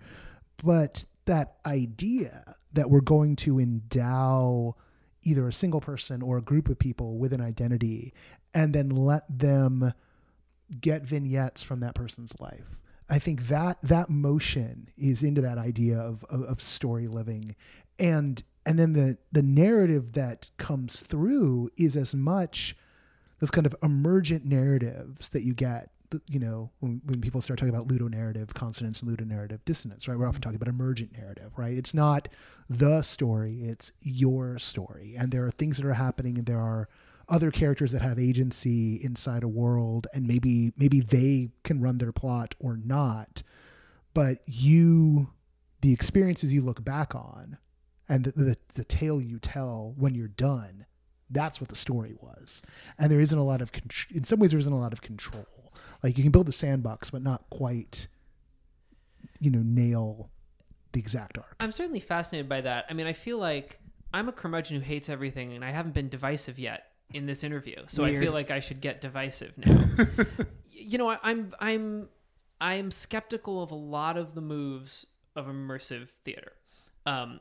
[0.63, 4.75] but that idea that we're going to endow
[5.23, 8.13] either a single person or a group of people with an identity
[8.53, 9.93] and then let them
[10.79, 12.77] get vignettes from that person's life
[13.09, 17.55] i think that that motion is into that idea of, of, of story living
[17.99, 22.75] and and then the the narrative that comes through is as much
[23.39, 25.89] those kind of emergent narratives that you get
[26.27, 30.17] you know when, when people start talking about ludonarrative consonance and ludonarrative dissonance right?
[30.17, 31.77] We're often talking about emergent narrative right?
[31.77, 32.27] It's not
[32.69, 35.15] the story it's your story.
[35.17, 36.89] And there are things that are happening and there are
[37.29, 42.11] other characters that have agency inside a world and maybe maybe they can run their
[42.11, 43.43] plot or not.
[44.13, 45.29] But you
[45.81, 47.57] the experiences you look back on
[48.09, 50.85] and the, the, the tale you tell when you're done
[51.29, 52.61] that's what the story was
[52.97, 55.01] and there isn't a lot of contr- in some ways there isn't a lot of
[55.01, 58.07] control like you can build the sandbox but not quite
[59.39, 60.29] you know nail
[60.93, 62.85] the exact arc I'm certainly fascinated by that.
[62.89, 63.79] I mean, I feel like
[64.13, 67.75] I'm a curmudgeon who hates everything, and I haven't been divisive yet in this interview.
[67.87, 69.83] So I feel like I should get divisive now.
[70.79, 72.09] You know, I, I'm I'm
[72.61, 76.51] I'm skeptical of a lot of the moves of immersive theater.
[77.05, 77.39] Um,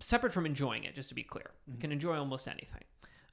[0.00, 2.84] separate from enjoying it, just to be clear, you can enjoy almost anything.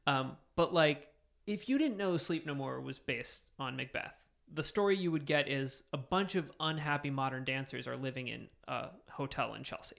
[0.07, 1.09] Um, but like,
[1.47, 4.13] if you didn't know Sleep No More was based on Macbeth,
[4.53, 8.47] the story you would get is a bunch of unhappy modern dancers are living in
[8.67, 9.95] a hotel in Chelsea.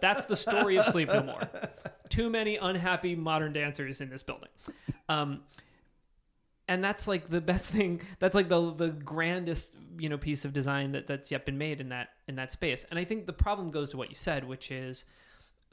[0.00, 1.48] That's the story of Sleep No More.
[2.08, 4.50] Too many unhappy modern dancers in this building.
[5.08, 5.42] Um,
[6.68, 10.52] and that's like the best thing that's like the the grandest you know piece of
[10.52, 13.32] design that that's yet been made in that in that space and i think the
[13.32, 15.04] problem goes to what you said which is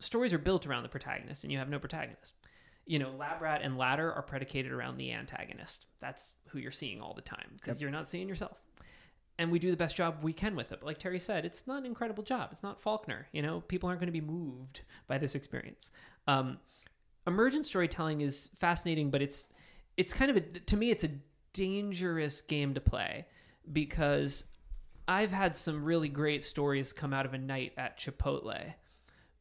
[0.01, 2.33] stories are built around the protagonist and you have no protagonist.
[2.85, 5.85] You know Lab Rat and ladder are predicated around the antagonist.
[5.99, 8.57] That's who you're seeing all the time because you're not seeing yourself.
[9.37, 10.79] And we do the best job we can with it.
[10.79, 12.49] But like terry said it's not an incredible job.
[12.51, 13.61] It's not faulkner you know?
[13.61, 15.91] People aren't going to be moved by this experience.
[16.27, 16.57] Um,
[17.27, 19.45] emergent storytelling is fascinating but it's
[19.95, 21.11] it's kind of a to me it's a
[21.53, 23.27] dangerous game to play
[23.71, 24.45] because
[25.07, 28.73] I've had some really great stories come out of a night at Chipotle,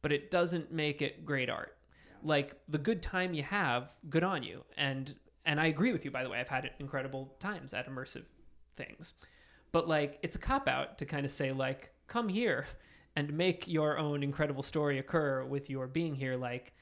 [0.01, 1.75] but it doesn't make it great art.
[2.23, 4.63] Like the good time you have, good on you.
[4.77, 6.39] And and I agree with you by the way.
[6.39, 8.25] I've had incredible times at immersive
[8.75, 9.13] things.
[9.71, 12.65] But like it's a cop out to kind of say like come here
[13.15, 16.73] and make your own incredible story occur with your being here like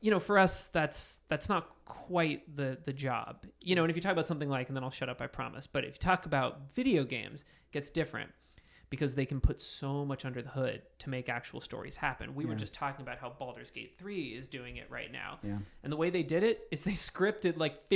[0.00, 3.46] you know, for us, that's that's not quite the the job.
[3.60, 5.26] You know, and if you talk about something like, and then I'll shut up, I
[5.26, 5.66] promise.
[5.66, 8.30] But if you talk about video games, it gets different
[8.90, 12.34] because they can put so much under the hood to make actual stories happen.
[12.34, 15.38] We were just talking about how Baldur's Gate 3 is doing it right now.
[15.42, 15.58] Yeah.
[15.82, 17.88] And the way they did it is they scripted like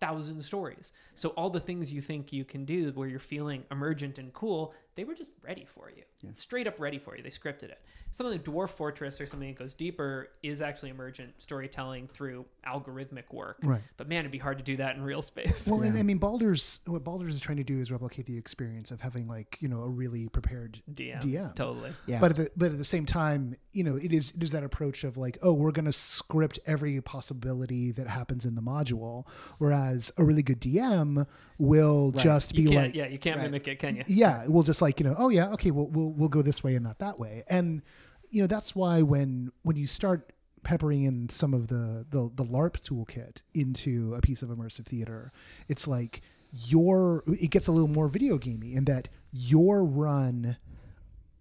[0.00, 0.92] thousand stories.
[1.14, 4.74] So all the things you think you can do where you're feeling emergent and cool,
[4.96, 6.02] they were just ready for you.
[6.32, 7.22] Straight up ready for you.
[7.22, 7.80] They scripted it.
[8.10, 13.32] Something like Dwarf Fortress or something that goes deeper is actually emergent storytelling through algorithmic
[13.32, 13.60] work.
[13.62, 13.80] Right.
[13.96, 15.66] But man, it'd be hard to do that in real space.
[15.68, 18.90] Well, and I mean, Baldur's what Baldur's is trying to do is replicate the experience
[18.90, 21.22] of having like you know a really prepared DM.
[21.22, 21.54] DM.
[21.54, 21.92] Totally.
[22.06, 22.20] Yeah.
[22.20, 24.64] But at the, but at the same time, you know, it is it is that
[24.64, 29.26] approach of like, oh, we're going to script every possibility that happens in the module,
[29.58, 31.26] whereas a really good DM
[31.58, 33.44] will just be like, yeah, you can't Right.
[33.44, 34.04] mimic it, can you?
[34.06, 36.74] yeah, we'll just like you know, oh yeah, okay, we'll we'll we'll go this way
[36.74, 37.82] and not that way, and
[38.30, 40.32] you know that's why when when you start
[40.62, 45.32] peppering in some of the the, the LARP toolkit into a piece of immersive theater,
[45.68, 46.20] it's like
[46.52, 50.56] your it gets a little more video gamey in that your run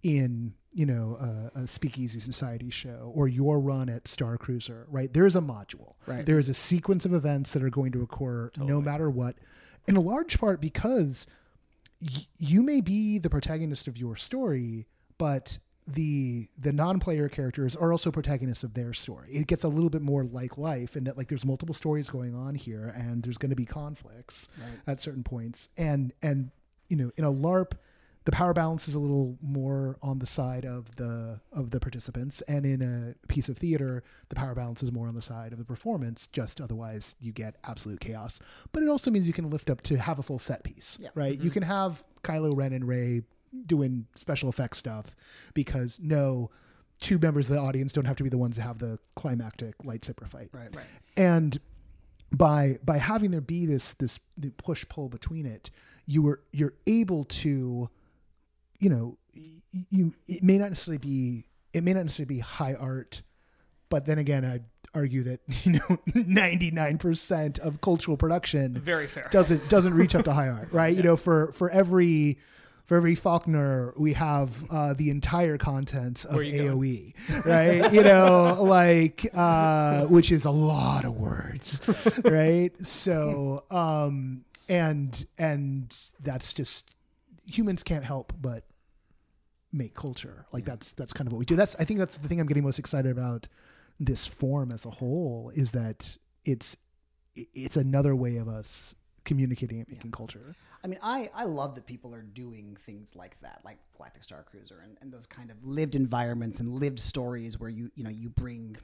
[0.03, 5.11] in you know a, a speakeasy society show or your run at star cruiser right?
[5.13, 5.95] There is a module.
[6.05, 6.25] Right.
[6.25, 9.35] there is a sequence of events that are going to occur no matter what.
[9.87, 11.25] In a large part because
[12.01, 15.57] y- you may be the protagonist of your story but
[15.87, 19.27] the the non-player characters are also protagonists of their story.
[19.31, 22.35] It gets a little bit more like life in that like there's multiple stories going
[22.35, 24.47] on here and there's going to be conflicts
[24.85, 25.69] at certain points.
[25.77, 26.51] And and
[26.89, 27.71] you know in a larp
[28.25, 32.41] the power balance is a little more on the side of the of the participants.
[32.47, 35.57] And in a piece of theater the power balance is more on the side of
[35.57, 36.27] the performance.
[36.27, 38.39] Just otherwise you get absolute chaos.
[38.71, 41.33] But it also means you can lift up to have a full set piece right?
[41.33, 41.49] You mm-hmm.
[41.49, 43.23] can have Kylo Ren and Rey
[43.65, 45.15] doing special effects stuff
[45.53, 46.51] because no
[46.99, 49.77] two members of the audience don't have to be the ones that have the climactic
[49.79, 50.49] lightsaber fight.
[50.51, 50.75] Right.
[50.75, 50.85] Right.
[51.17, 51.57] and
[52.31, 54.19] by by having there be this this
[54.57, 55.71] push pull between it
[56.05, 57.89] you were you're able to
[58.79, 59.17] you know
[59.89, 63.21] you it may not necessarily be it may not necessarily be high art
[63.89, 64.63] but then again i'd
[64.95, 69.27] argue that you know 99% of cultural production Very fair.
[69.31, 72.39] doesn't doesn't reach up to high art right you know for for every
[72.85, 77.93] for every Faulkner, we have uh, the entire contents of AO3, right?
[77.93, 81.83] you know, like uh, which is a lot of words,
[82.25, 82.75] right?
[82.83, 86.95] So, um, and and that's just
[87.49, 88.65] humans can't help but
[89.71, 90.45] make culture.
[90.51, 91.55] Like that's that's kind of what we do.
[91.55, 93.47] That's I think that's the thing I'm getting most excited about
[93.99, 96.77] this form as a whole is that it's
[97.35, 98.95] it's another way of us
[99.25, 100.55] communicating and making culture.
[100.83, 104.43] I mean, I, I love that people are doing things like that, like Galactic Star
[104.43, 108.09] Cruiser and, and those kind of lived environments and lived stories where you you know
[108.09, 108.77] you bring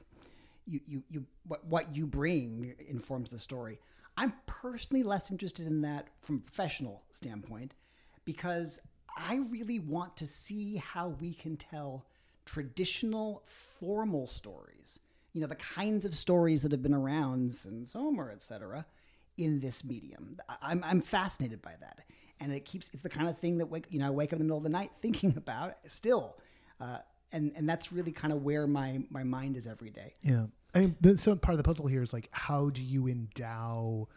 [0.66, 3.78] you you, you what what you bring informs the story.
[4.18, 7.74] I'm personally less interested in that from a professional standpoint
[8.26, 8.78] because
[9.16, 12.04] I really want to see how we can tell
[12.44, 15.00] traditional formal stories.
[15.32, 18.84] You know, the kinds of stories that have been around since Homer, etc
[19.38, 20.38] in this medium.
[20.62, 22.00] I'm, I'm fascinated by that.
[22.40, 24.34] And it keeps, it's the kind of thing that, wake, you know, I wake up
[24.34, 26.36] in the middle of the night thinking about still.
[26.80, 26.98] Uh,
[27.32, 30.14] and, and that's really kind of where my, my mind is every day.
[30.22, 30.46] Yeah.
[30.74, 34.08] I mean, so part of the puzzle here is like, how do you endow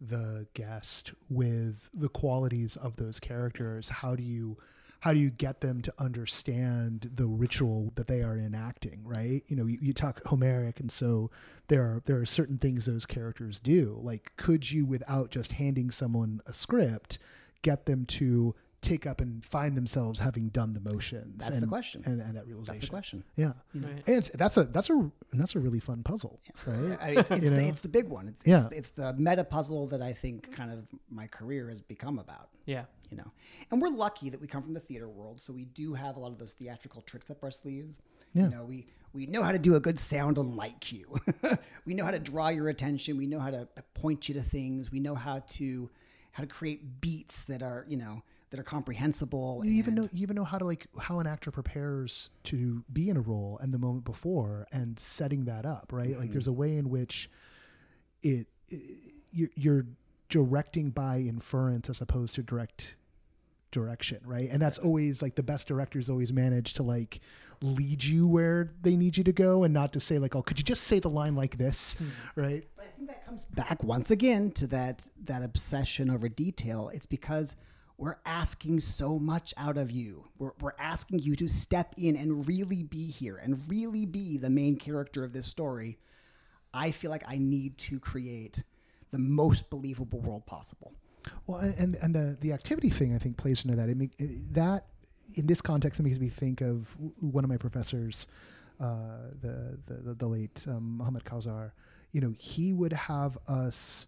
[0.00, 3.88] the guest with the qualities of those characters?
[3.88, 4.56] How do you,
[5.00, 9.02] how do you get them to understand the ritual that they are enacting?
[9.04, 9.42] Right.
[9.48, 11.30] You know, you, you talk Homeric, and so
[11.68, 13.98] there are there are certain things those characters do.
[14.02, 17.18] Like, could you, without just handing someone a script,
[17.62, 18.54] get them to
[18.86, 21.38] take up and find themselves having done the motions?
[21.44, 22.02] That's the and, question.
[22.06, 22.74] And, and that realization.
[22.74, 23.24] That's the question.
[23.36, 24.02] Yeah, Right.
[24.06, 26.96] and that's a that's a and that's a really fun puzzle, right?
[27.00, 28.28] I mean, it's, it's, the, it's the big one.
[28.28, 28.64] It's, Yeah.
[28.66, 32.48] it's, it's the meta puzzle that I think kind of my career has become about.
[32.64, 32.86] Yeah.
[33.10, 33.30] you know
[33.70, 36.18] and we're lucky that we come from the theater world so we do have a
[36.18, 38.00] lot of those theatrical tricks up our sleeves
[38.34, 38.42] Yeah.
[38.44, 41.14] you know we we know how to do a good sound and light cue
[41.86, 44.90] we know how to draw your attention we know how to point you to things
[44.90, 45.88] we know how to
[46.32, 48.24] how to create beats that are you know
[48.56, 51.50] that are comprehensible You even know you even know how to like how an actor
[51.50, 56.10] prepares to be in a role and the moment before and setting that up, right?
[56.10, 56.20] Mm-hmm.
[56.20, 57.30] Like there's a way in which
[58.22, 59.86] it, it you're, you're
[60.28, 62.96] directing by inference as opposed to direct
[63.70, 64.48] direction, right?
[64.50, 67.20] And that's always like the best directors always manage to like
[67.60, 70.58] lead you where they need you to go and not to say like, "Oh, could
[70.58, 72.40] you just say the line like this?" Hmm.
[72.40, 72.64] right?
[72.76, 76.90] But I think that comes back once again to that that obsession over detail.
[76.94, 77.56] It's because
[77.98, 80.26] we're asking so much out of you.
[80.38, 84.50] We're, we're asking you to step in and really be here and really be the
[84.50, 85.98] main character of this story.
[86.74, 88.62] I feel like I need to create
[89.10, 90.92] the most believable world possible.
[91.46, 93.88] Well, and and the the activity thing I think plays into that.
[93.96, 94.86] Make, it that
[95.34, 98.26] in this context, it makes me think of one of my professors,
[98.80, 101.72] uh, the, the the late um, Muhammad Kausar.
[102.12, 104.06] You know, he would have us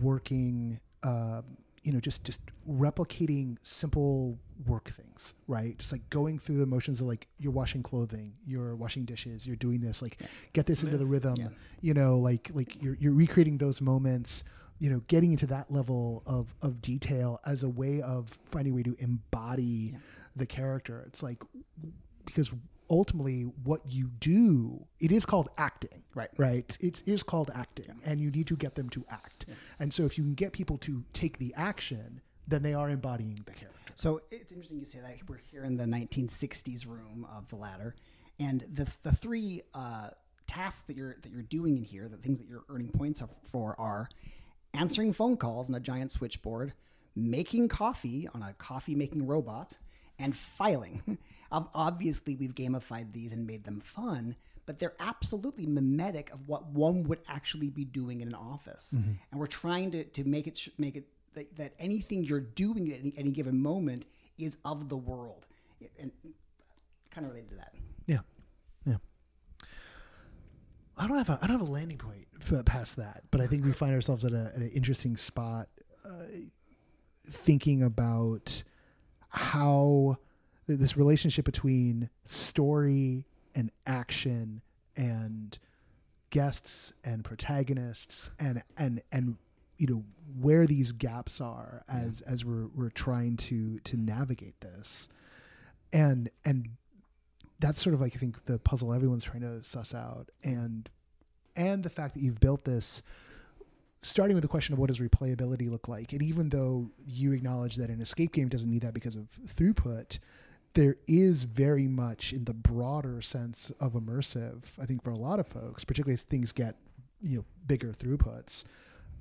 [0.00, 1.44] working, um,
[1.88, 5.78] you know, just just replicating simple work things, right?
[5.78, 9.56] Just like going through the motions of like you're washing clothing, you're washing dishes, you're
[9.56, 10.20] doing this, like
[10.52, 11.48] get this into the rhythm, Yeah.
[11.80, 14.44] you know, like like you're you're recreating those moments,
[14.78, 18.76] you know, getting into that level of of detail as a way of finding a
[18.76, 19.96] way to embody
[20.36, 21.02] the character.
[21.06, 21.42] It's like
[22.26, 22.52] because
[22.90, 26.30] ultimately what you do it is called acting Right.
[26.36, 26.76] right.
[26.80, 29.46] It is called acting and you need to get them to act.
[29.78, 33.38] And so if you can get people to take the action then they are embodying
[33.44, 33.92] the character.
[33.94, 35.16] So it's interesting you say that.
[35.28, 37.94] We're here in the 1960s room of the ladder,
[38.40, 40.10] and the the three uh,
[40.46, 43.78] tasks that you're that you're doing in here, the things that you're earning points for
[43.78, 44.08] are
[44.74, 46.72] answering phone calls on a giant switchboard,
[47.14, 49.76] making coffee on a coffee making robot,
[50.18, 51.18] and filing.
[51.52, 57.04] Obviously, we've gamified these and made them fun, but they're absolutely mimetic of what one
[57.04, 58.92] would actually be doing in an office.
[58.92, 63.00] And we're trying to, to make it make it that, that anything you're doing at
[63.00, 64.04] any, any given moment
[64.36, 65.46] is of the world,
[65.98, 66.12] and
[67.10, 67.72] kind of related to that.
[68.06, 68.18] yeah
[68.84, 68.96] yeah
[70.96, 72.26] i don't have a i don't have a landing point
[72.66, 75.68] past that but i think we find ourselves at, a, at an interesting spot
[76.04, 76.24] uh,
[77.30, 78.62] thinking about
[79.28, 80.18] how
[80.66, 83.24] this relationship between story
[83.54, 84.60] and action
[84.96, 85.58] and
[86.30, 89.36] guests and protagonists and and and
[89.78, 90.04] you know
[90.40, 95.08] where these gaps are as as we're we're trying to to navigate this.
[95.92, 96.68] And and
[97.58, 100.28] that's sort of like I think the puzzle everyone's trying to suss out.
[100.44, 100.90] And
[101.56, 103.02] and the fact that you've built this
[104.00, 107.76] starting with the question of what does replayability look like and even though you acknowledge
[107.76, 110.18] that an escape game doesn't need that because of throughput
[110.74, 115.40] there is very much in the broader sense of immersive i think for a lot
[115.40, 116.76] of folks particularly as things get
[117.20, 118.64] you know bigger throughputs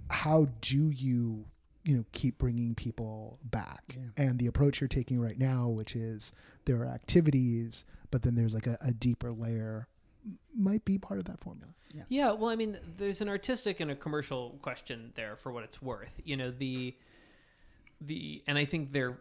[0.10, 1.46] how do you
[1.84, 3.98] you know keep bringing people back?
[4.18, 6.34] And the approach you're taking right now which is
[6.66, 9.88] there are activities but then there's like a, a deeper layer
[10.56, 12.32] might be part of that formula Yeah, yeah.
[12.32, 16.12] well, I mean, there's an artistic and a commercial question there for what it's worth.
[16.24, 16.96] You know, the
[18.02, 19.18] the and I think they're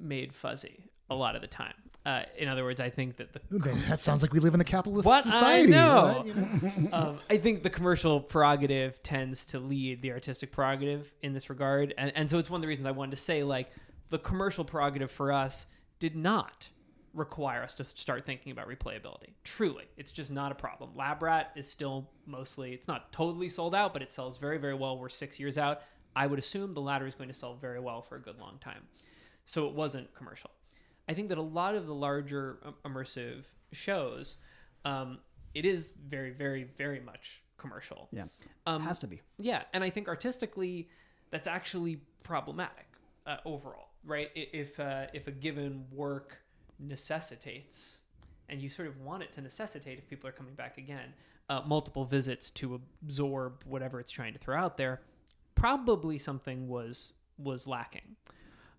[0.00, 1.74] made fuzzy a lot of the time.
[2.06, 4.60] Uh, in other words, I think that the okay that sounds like we live in
[4.60, 6.14] a capitalist what society I know.
[6.16, 6.88] What, you know?
[6.92, 11.92] um, I think the commercial prerogative tends to lead the artistic prerogative in this regard,
[11.98, 13.70] and and so it's one of the reasons I wanted to say like
[14.08, 15.66] the commercial prerogative for us
[15.98, 16.68] did not
[17.18, 19.34] require us to start thinking about replayability.
[19.44, 20.90] Truly, it's just not a problem.
[20.94, 24.74] Lab Rat is still mostly it's not totally sold out, but it sells very very
[24.74, 24.98] well.
[24.98, 25.82] We're six years out.
[26.16, 28.58] I would assume the Ladder is going to sell very well for a good long
[28.60, 28.82] time.
[29.44, 30.50] So it wasn't commercial.
[31.08, 34.36] I think that a lot of the larger um, immersive shows,
[34.84, 35.18] um,
[35.54, 38.08] it is very, very, very much commercial.
[38.12, 38.24] Yeah,
[38.66, 39.20] Um, has to be.
[39.38, 40.88] Yeah, and I think artistically,
[41.30, 42.86] that's actually problematic
[43.26, 44.30] uh, overall, right?
[44.34, 46.38] If uh, if a given work
[46.78, 47.98] necessitates,
[48.48, 51.12] and you sort of want it to necessitate, if people are coming back again,
[51.48, 55.00] uh, multiple visits to absorb whatever it's trying to throw out there,
[55.54, 58.16] probably something was was lacking.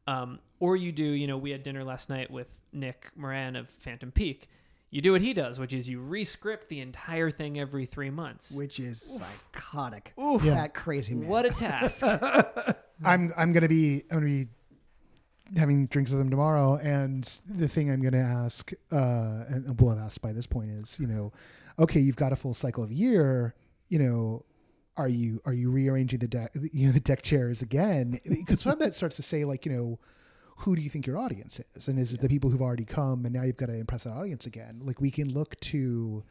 [0.07, 3.69] Um, or you do, you know, we had dinner last night with Nick Moran of
[3.69, 4.47] Phantom Peak.
[4.91, 8.51] You do what he does, which is you rescript the entire thing every three months.
[8.51, 10.13] Which is psychotic.
[10.17, 10.55] Yeah.
[10.55, 11.29] That crazy man.
[11.29, 12.03] What a task!
[13.05, 14.47] I'm I'm gonna be I'm gonna be
[15.57, 19.99] having drinks with him tomorrow, and the thing I'm gonna ask, uh, and will have
[19.99, 21.31] asked by this point is, you know,
[21.77, 23.55] okay, you've got a full cycle of a year,
[23.87, 24.45] you know,
[24.97, 28.19] are you are you rearranging the deck, you know, the deck chairs again?
[28.27, 29.99] Because when that starts to say like, you know.
[30.63, 31.87] Who do you think your audience is?
[31.87, 34.11] And is it the people who've already come and now you've got to impress that
[34.11, 34.81] audience again?
[34.83, 36.21] Like we can look to,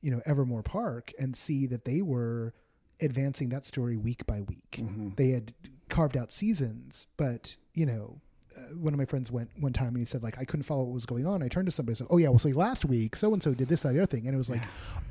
[0.00, 2.54] you know, Evermore Park and see that they were
[3.02, 4.80] advancing that story week by week.
[5.16, 5.54] They had
[5.88, 8.20] carved out seasons, but you know,
[8.56, 10.84] uh, one of my friends went one time and he said like I couldn't follow
[10.84, 11.42] what was going on.
[11.42, 13.54] I turned to somebody and said, "Oh yeah, well, so last week so and so
[13.54, 14.62] did this, that, the other thing," and it was like,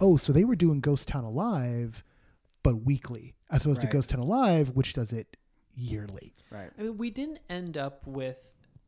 [0.01, 2.03] "Oh, so they were doing Ghost Town Alive,
[2.63, 3.89] but weekly, as opposed Right.
[3.91, 5.35] to Ghost Town Alive, which does it
[5.75, 6.69] yearly." Right.
[6.77, 8.37] I mean, we didn't end up with,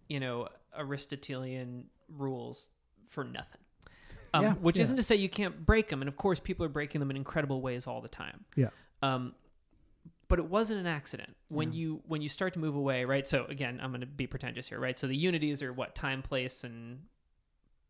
[0.07, 0.47] you know,
[0.77, 2.69] Aristotelian rules
[3.09, 3.61] for nothing.
[4.33, 4.83] Um, Yeah, which yeah.
[4.83, 7.15] isn't to say you can't break them, and of course, people are breaking them in
[7.17, 8.45] incredible ways all the time.
[8.55, 8.69] Yeah.
[9.01, 9.33] Um,
[10.27, 13.27] but it wasn't an accident when you when you start to move away, right?
[13.27, 14.97] So again, I'm going to be pretentious here, right?
[14.97, 17.01] So the unities are what time, place, and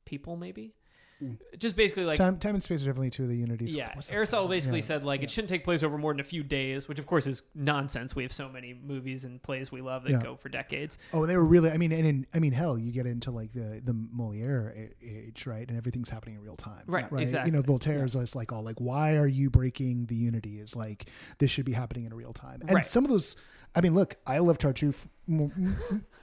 [0.06, 0.74] people, maybe.
[1.24, 1.38] Mm.
[1.58, 3.74] just basically like time, time and space are definitely two of the unities.
[3.74, 4.86] yeah, What's the- Aristotle basically Yeah.
[4.86, 7.26] said like it shouldn't take place over more than a few days, which of course
[7.26, 8.16] is nonsense.
[8.16, 10.22] We have so many movies and plays we love that Yeah.
[10.22, 10.98] go for decades.
[11.14, 11.72] Oh, and they were really.
[11.72, 15.46] I mean, and in, I mean, hell, you get into like the the Moliere age,
[15.48, 15.68] right?
[15.68, 17.22] And everything's happening in real time, Right, Right.
[17.22, 17.52] exactly.
[17.52, 20.60] You know, Voltaire's just like all like, why are you breaking the unity?
[20.60, 22.60] Is like this should be happening in real time.
[22.62, 22.86] And Right.
[22.86, 23.38] some of those,
[23.74, 25.10] I mean, look, I love Tartuffe m- m-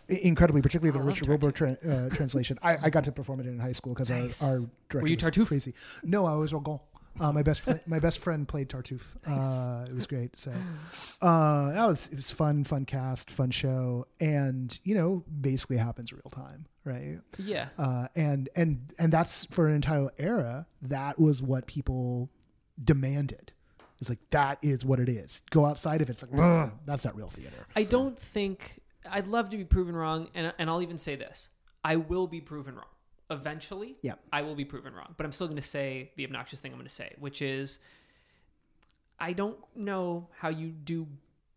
[0.09, 2.59] incredibly, particularly the Richard Wilbur tra- uh, translation.
[2.63, 4.43] I, I got to perform it in high school because Nice.
[4.43, 4.59] our, our
[4.89, 5.47] director you was Tartuffe?
[5.49, 5.75] crazy.
[6.03, 6.81] No, I was Orgon.
[7.21, 9.03] Uh, my best friend, my best friend played Tartuffe.
[9.27, 10.35] Uh, it was great.
[10.37, 10.51] So
[11.23, 16.13] uh, that was it was fun, fun cast, fun show, and you know, basically happens
[16.13, 17.19] real time, right?
[17.39, 20.67] Yeah, Uh, and and and that's for an entire era.
[20.81, 22.31] That was what people
[22.83, 23.53] demanded.
[24.01, 25.43] It's like that is what it is.
[25.51, 26.15] Go outside of it.
[26.15, 27.67] It's like that's not real theater.
[27.77, 28.81] I don't think
[29.11, 31.49] I'd love to be proven wrong, and and I'll even say this:
[31.85, 32.85] I will be proven wrong
[33.31, 33.97] eventually.
[34.03, 34.15] Yeah.
[34.33, 36.79] I will be proven wrong, but I'm still going to say the obnoxious thing I'm
[36.79, 37.79] going to say, which is,
[39.19, 41.07] I don't know how you do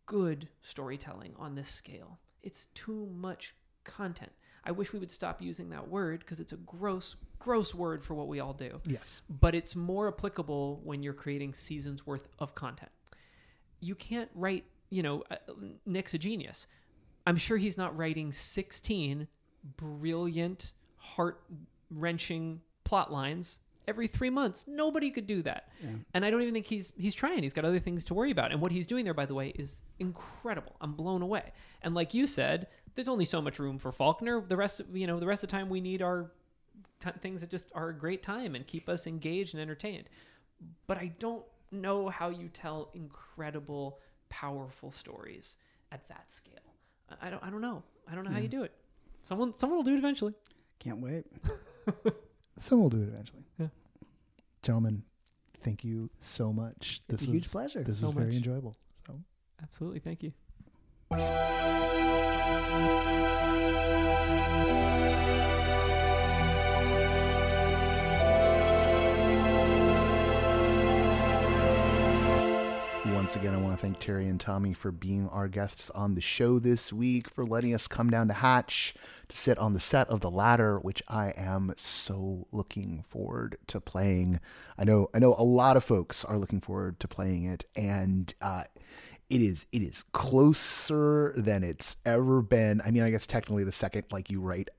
[0.06, 2.20] good storytelling on this scale.
[2.44, 4.32] It's too much content.
[4.64, 8.14] I wish we would stop using that word because it's a gross, gross word for
[8.16, 9.22] what we all do Yes.
[9.30, 12.92] but it's more applicable when you're creating seasons worth of content.
[13.80, 15.36] You can't write, you know, uh,
[15.86, 16.66] Nick's a genius.
[17.26, 19.28] I'm sure he's not writing 16
[19.78, 21.42] brilliant, heart
[21.90, 24.66] wrenching plot lines every three months.
[24.68, 25.70] Nobody could do that.
[26.14, 27.44] And I don't even think he's he's trying.
[27.44, 28.52] He's got other things to worry about.
[28.52, 30.76] And what he's doing there, by the way, is incredible.
[30.82, 31.52] I'm blown away.
[31.82, 34.42] And like you said, there's only so much room for Faulkner.
[34.42, 36.32] The rest of you know, the rest of the time we need our
[37.00, 40.10] t- things that just are a great time and keep us engaged and entertained.
[40.88, 44.00] But I don't know how you tell incredible,
[44.30, 45.58] powerful stories
[45.92, 46.65] at that scale.
[47.22, 47.44] I- don't.
[47.44, 47.84] I don't know.
[48.10, 48.72] I don't know how you do it.
[49.26, 49.56] Someone.
[49.58, 50.34] Someone will do it eventually.
[50.80, 51.26] Can't wait.
[52.58, 53.44] someone will do it eventually.
[53.60, 53.68] Yeah.
[54.62, 55.04] Gentlemen,
[55.64, 57.02] thank you so much.
[57.08, 57.84] This it's a was, huge pleasure.
[57.84, 58.36] This So was very much.
[58.38, 58.76] enjoyable.
[59.08, 59.20] So.
[59.64, 60.00] Absolutely.
[60.00, 60.34] Thank you.
[73.26, 76.22] Once again, I want to thank Terry and Tommy for being our guests on the
[76.22, 78.94] show this week, for letting us come down to Hatch
[79.30, 83.82] to sit on the set of The Ladder, which I am so looking forward to
[83.82, 84.40] playing.
[84.78, 88.32] I know, I know, a lot of folks are looking forward to playing it, and
[88.42, 88.66] uh,
[89.28, 92.80] it is it is closer than it's ever been.
[92.86, 94.70] I mean, I guess technically, the second like you write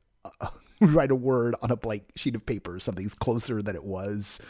[0.81, 4.41] write a word on a blank sheet of paper something's closer than it was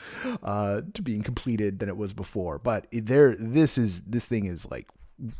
[0.42, 2.58] uh, to being completed than it was before.
[2.58, 4.88] But there this is this thing is like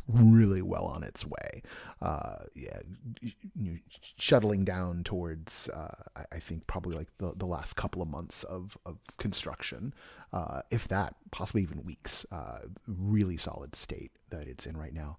[0.07, 1.61] really well on its way.
[2.01, 2.79] Uh, yeah
[4.17, 8.43] shuttling down towards uh, I- I think probably like the, the last couple of months
[8.43, 9.93] of, of construction
[10.33, 15.17] uh, if that possibly even weeks uh, really solid state that it's in right now.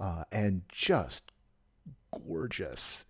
[0.00, 1.30] Uh, and just
[2.26, 3.04] gorgeous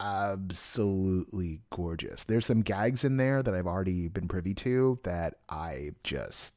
[0.00, 2.24] absolutely gorgeous.
[2.24, 6.54] There's some gags in there that I've already been privy to that I just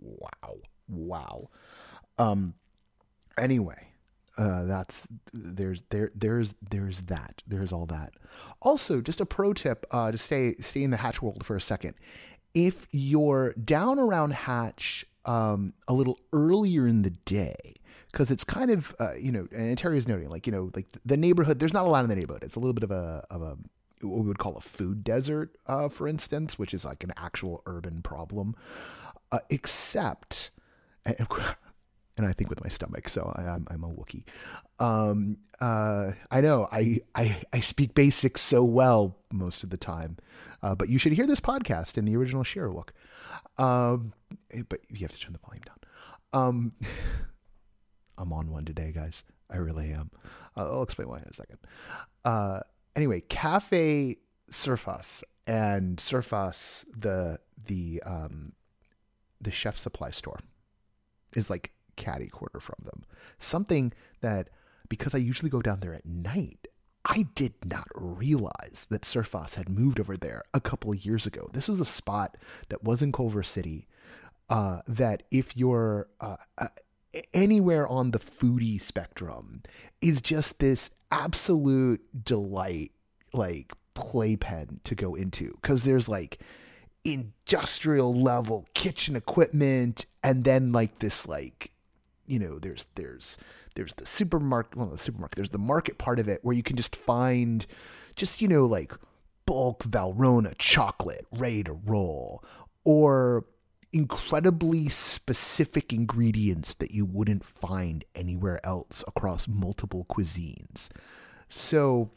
[0.00, 1.50] wow, wow.
[2.18, 2.54] Um
[3.38, 3.88] anyway,
[4.38, 7.42] uh that's there's there there's there's that.
[7.46, 8.14] There's all that.
[8.60, 11.60] Also, just a pro tip uh to stay stay in the hatch world for a
[11.60, 11.94] second.
[12.54, 17.74] If you're down around hatch um a little earlier in the day,
[18.16, 20.86] because it's kind of uh, you know and terry is noting like you know like
[21.04, 23.22] the neighborhood there's not a lot in the neighborhood it's a little bit of a
[23.28, 23.58] of a
[24.00, 27.62] what we would call a food desert uh, for instance which is like an actual
[27.66, 28.54] urban problem
[29.32, 30.50] uh, except
[31.04, 31.14] and,
[32.16, 34.24] and I think with my stomach, so I, I'm I'm a Wookie.
[34.80, 40.16] Um, uh, I know I, I I speak basics so well most of the time,
[40.62, 42.88] uh, but you should hear this podcast in the original Shyriiwook.
[43.58, 44.14] Um,
[44.68, 45.76] but you have to turn the volume down.
[46.32, 46.72] Um,
[48.18, 49.24] I'm on one today, guys.
[49.50, 50.10] I really am.
[50.56, 51.58] Uh, I'll explain why in a second.
[52.24, 52.60] Uh,
[52.94, 54.16] anyway, Cafe
[54.50, 58.52] Surfas and Surfas, the the um,
[59.40, 60.40] the chef supply store,
[61.34, 63.04] is like catty corner from them.
[63.38, 64.50] Something that
[64.88, 66.66] because I usually go down there at night,
[67.04, 71.48] I did not realize that Surfas had moved over there a couple of years ago.
[71.52, 72.36] This was a spot
[72.68, 73.86] that was in Culver City.
[74.48, 76.68] Uh, that if you're uh, uh,
[77.34, 79.62] anywhere on the foodie spectrum
[80.00, 82.92] is just this absolute delight
[83.32, 85.56] like playpen to go into.
[85.60, 86.40] Because there's like
[87.04, 91.70] industrial level kitchen equipment and then like this like
[92.26, 93.38] you know there's there's
[93.76, 96.74] there's the supermarket well the supermarket there's the market part of it where you can
[96.74, 97.64] just find
[98.16, 98.92] just you know like
[99.46, 102.44] bulk Valrhona chocolate ready to roll,
[102.84, 103.44] or
[103.96, 110.90] incredibly specific ingredients that you wouldn't find anywhere else across multiple cuisines.
[111.48, 112.10] So,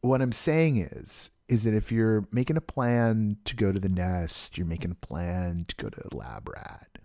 [0.00, 3.90] what I'm saying is, is that if you're making a plan to go to the
[3.90, 6.98] nest, you're making a plan to go to Lab Rat,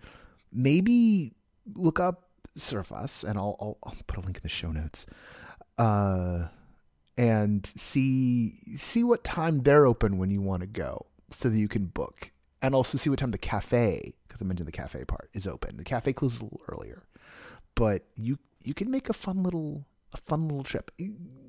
[0.53, 1.33] maybe
[1.73, 5.05] look up Surfas, and I'll, I'll, I'll put a link in the show notes.
[5.77, 6.47] Uh,
[7.17, 11.67] and see see what time they're open when you want to go, so that you
[11.67, 12.31] can book,
[12.61, 15.77] and also see what time the cafe, because I mentioned the cafe part, is open.
[15.77, 17.03] The cafe closes a little earlier,
[17.75, 20.91] but you you can make a fun little a fun little trip.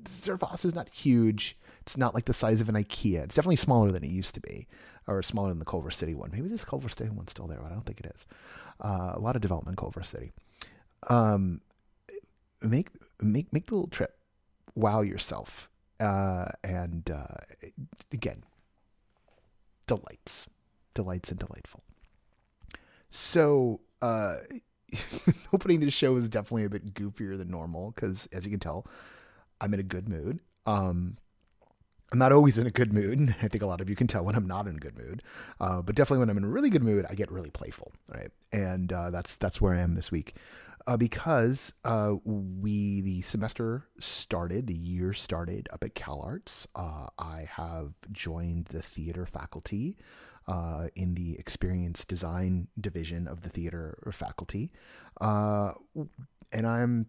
[0.03, 1.57] Surfas is not huge.
[1.81, 3.23] It's not like the size of an IKEA.
[3.23, 4.67] It's definitely smaller than it used to be,
[5.07, 6.31] or smaller than the Culver City one.
[6.31, 8.25] Maybe this Culver City one's still there, but I don't think it is.
[8.81, 10.31] Uh, a lot of development Culver City.
[11.09, 11.61] Um,
[12.61, 12.89] make
[13.21, 14.17] make make the little trip.
[14.75, 15.69] Wow yourself.
[15.99, 17.37] Uh, and uh,
[18.11, 18.43] again,
[19.87, 20.47] delights,
[20.97, 21.83] delights, and delightful.
[23.09, 24.37] So, uh,
[25.53, 28.85] opening the show is definitely a bit goofier than normal because, as you can tell,
[29.61, 30.39] I'm in a good mood.
[30.65, 31.17] Um,
[32.11, 33.35] I'm not always in a good mood.
[33.41, 35.23] I think a lot of you can tell when I'm not in a good mood.
[35.59, 38.31] Uh, but definitely when I'm in a really good mood, I get really playful, right?
[38.51, 40.35] And uh, that's that's where I am this week.
[40.87, 46.65] Uh, because uh, we the semester started, the year started up at CalArts.
[46.75, 49.97] Uh, I have joined the theater faculty
[50.47, 54.71] uh, in the experience design division of the theater faculty,
[55.19, 55.73] uh,
[56.53, 57.07] and I'm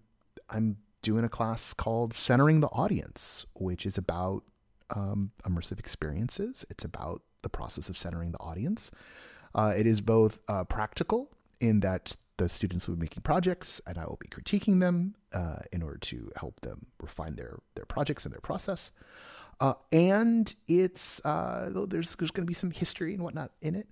[0.50, 4.42] I'm doing a class called Centering the Audience, which is about
[4.90, 6.64] um, immersive experiences.
[6.68, 8.90] It's about the process of centering the audience.
[9.54, 11.30] Uh, it is both practical
[11.60, 15.58] in that the students will be making projects and I will be critiquing them uh,
[15.72, 18.92] in order to help them refine their, their projects and their process.
[19.60, 23.88] Uh, and it's uh, there's there's going to be some history and whatnot in it.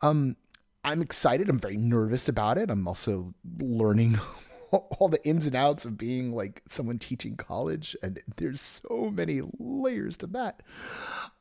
[0.00, 0.36] Um,
[0.82, 1.50] I'm excited.
[1.50, 2.70] I'm very nervous about it.
[2.70, 4.18] I'm also learning
[4.72, 9.42] all the ins and outs of being like someone teaching college, and there's so many
[9.58, 10.62] layers to that.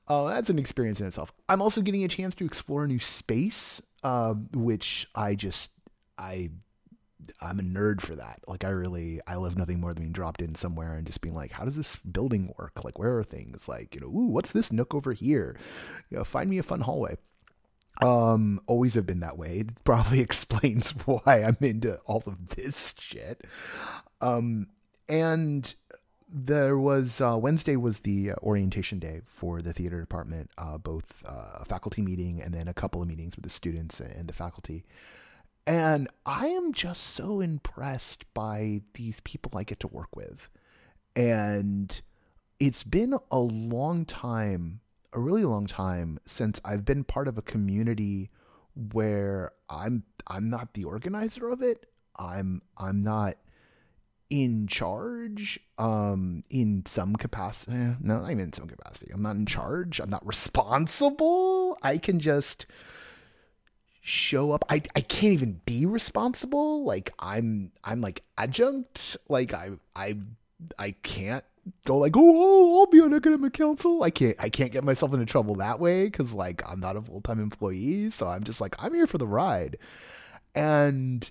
[0.08, 1.32] Uh, that's an experience in itself.
[1.48, 5.72] I'm also getting a chance to explore a new space, uh, which I just
[6.18, 6.50] I
[7.42, 8.40] I'm a nerd for that.
[8.48, 11.36] Like I really I love nothing more than being dropped in somewhere and just being
[11.36, 12.84] like, how does this building work?
[12.84, 13.68] Like where are things?
[13.68, 15.58] Like, you know, ooh, what's this nook over here?
[16.10, 17.18] You know, find me a fun hallway.
[18.02, 19.60] Um, always have been that way.
[19.60, 23.46] It probably explains why I'm into all of this shit.
[24.22, 24.68] Um,
[25.08, 25.74] and
[26.32, 31.24] there was uh, Wednesday was the uh, orientation day for the theater department, uh, both
[31.28, 34.34] uh, a faculty meeting and then a couple of meetings with the students and the
[34.34, 34.86] faculty.
[35.66, 40.50] And I am just so impressed by these people I get to work with.
[41.16, 42.00] And
[42.60, 44.82] it's been a long time,
[45.14, 48.30] a really long time since I've been part of a community
[48.76, 51.86] where I'm I'm not the organizer of it.
[52.16, 53.36] I'm I'm not
[54.30, 59.12] in charge um in some capacity eh, no not even in some capacity.
[59.12, 60.00] I'm not in charge.
[60.00, 61.78] I'm not responsible.
[61.82, 62.68] I can just
[64.02, 64.64] show up.
[64.70, 66.84] I, I can't even be responsible.
[66.86, 69.18] Like i'm i'm like adjunct.
[69.28, 70.18] Like i i
[70.78, 71.44] i can't
[71.86, 75.14] go like oh, oh i'll be on academic council i can't i can't get myself
[75.14, 78.76] into trouble that way because like i'm not a full-time employee so i'm just like
[78.80, 79.78] i'm here for the ride
[80.56, 81.30] and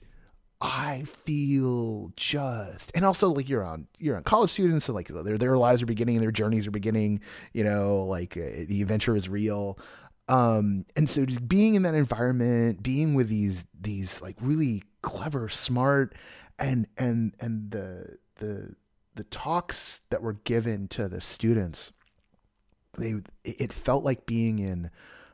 [0.60, 5.38] I feel just, and also like you're on, you're on college students, so like their
[5.38, 7.20] their lives are beginning, their journeys are beginning.
[7.52, 9.78] You know, like uh, the adventure is real.
[10.28, 15.48] Um, and so just being in that environment, being with these these like really clever,
[15.48, 16.16] smart,
[16.58, 18.74] and and and the the
[19.18, 21.90] the talks that were given to the students,
[22.96, 24.90] they it felt like being in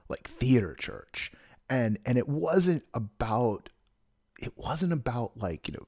[0.09, 1.31] like theater church,
[1.69, 3.69] and and it wasn't about
[4.41, 5.87] it wasn't about like, you know,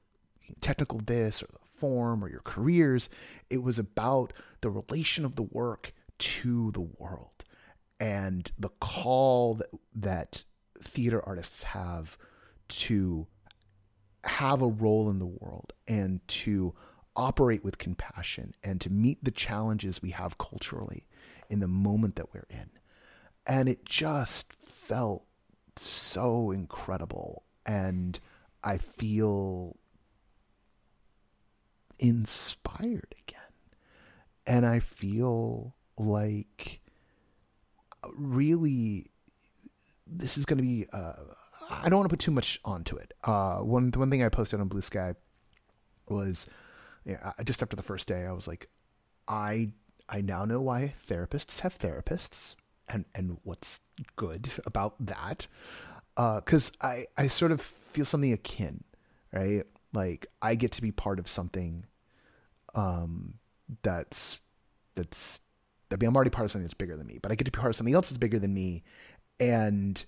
[0.61, 3.09] technical this or the form or your careers.
[3.49, 7.43] It was about the relation of the work to the world
[7.99, 10.43] and the call that, that
[10.79, 12.15] theater artists have
[12.69, 13.25] to
[14.23, 16.75] have a role in the world and to
[17.17, 21.07] operate with compassion and to meet the challenges we have culturally
[21.49, 22.69] in the moment that we're in.
[23.45, 25.25] And it just felt
[25.75, 27.43] so incredible.
[27.65, 28.19] And
[28.63, 29.77] I feel
[31.99, 33.41] inspired again.
[34.45, 36.81] And I feel like
[38.15, 39.07] really
[40.05, 41.13] this is going to be uh,
[41.69, 43.13] I don't want to put too much onto it.
[43.23, 45.15] Uh, one one thing I posted on Blue Sky
[46.07, 46.47] was
[47.43, 48.69] just after the first day I was like
[49.27, 49.71] I
[50.09, 52.55] I now know why therapists have therapists
[52.87, 53.79] and and what's
[54.15, 55.47] good about that.
[56.15, 58.83] Because uh, I I sort of feel something akin,
[59.31, 59.63] right?
[59.93, 61.85] Like I get to be part of something
[62.75, 63.35] um,
[63.83, 64.39] that's
[64.95, 65.41] that's
[65.91, 67.51] I mean I'm already part of something that's bigger than me, but I get to
[67.51, 68.83] be part of something else that's bigger than me,
[69.39, 70.03] and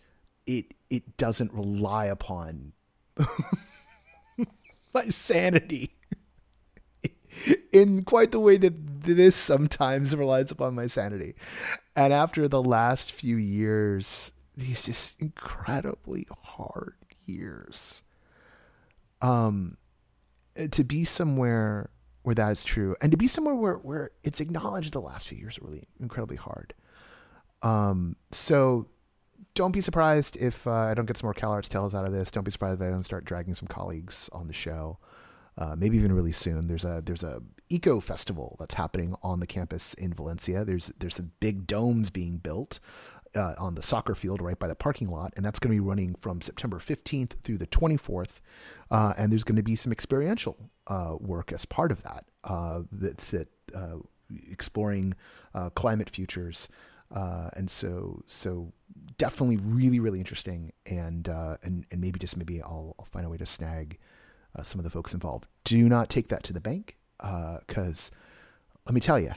[0.47, 2.73] it it doesn't rely upon
[4.93, 5.98] my sanity
[7.71, 8.73] in quite the way that
[9.03, 11.35] this sometimes relies upon my sanity.
[11.95, 16.95] And after the last few years, these just incredibly hard
[17.25, 18.01] years,
[19.21, 19.77] um,
[20.71, 21.89] to be somewhere
[22.23, 25.37] where that is true, and to be somewhere where where it's acknowledged the last few
[25.37, 26.73] years are really incredibly hard.
[27.61, 28.87] Um, so
[29.55, 32.31] don't be surprised if uh, I don't get some more CalArts tales out of this.
[32.31, 34.99] Don't be surprised if I don't start dragging some colleagues on the show.
[35.59, 36.67] Uh, maybe even really soon.
[36.67, 40.63] There's a there's a eco festival that's happening on the campus in Valencia.
[40.63, 42.79] There's there's some big domes being built
[43.35, 45.85] uh, on the soccer field right by the parking lot, and that's going to be
[45.85, 48.39] running from September 15th through the 24th.
[48.89, 50.57] Uh, and there's going to be some experiential
[50.87, 52.25] uh, work as part of that.
[52.43, 53.97] Uh, that's it, uh,
[54.49, 55.13] exploring
[55.75, 56.69] climate futures.
[57.11, 58.71] and so, so
[59.17, 63.37] definitely really, really interesting, and and and maybe just maybe I'll, I'll find a way
[63.37, 63.99] to snag
[64.55, 65.47] uh, some of the folks involved.
[65.63, 68.17] Do not take that to the bank because uh,
[68.85, 69.31] let me tell you,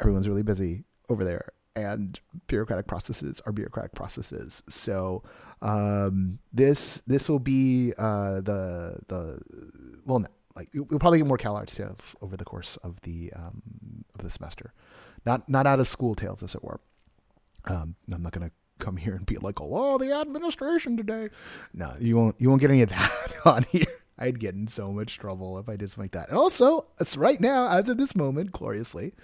[0.00, 4.62] everyone's really busy over there and bureaucratic processes are bureaucratic processes.
[4.68, 5.22] So
[5.62, 9.40] um, this this will be uh, the the
[10.04, 13.62] well, no, like we'll probably get more CalArts tales over the course of the um,
[14.14, 14.72] of the semester,
[15.24, 16.80] not not out of school tales as it were.
[17.66, 21.28] Um, I'm not gonna come here and be like, oh, the administration today.
[21.74, 23.86] No, you won't you won't get any of that on here.
[24.20, 26.28] I'd get in so much trouble if I did something like that.
[26.28, 26.86] And also,
[27.16, 29.14] right now, as of this moment, gloriously,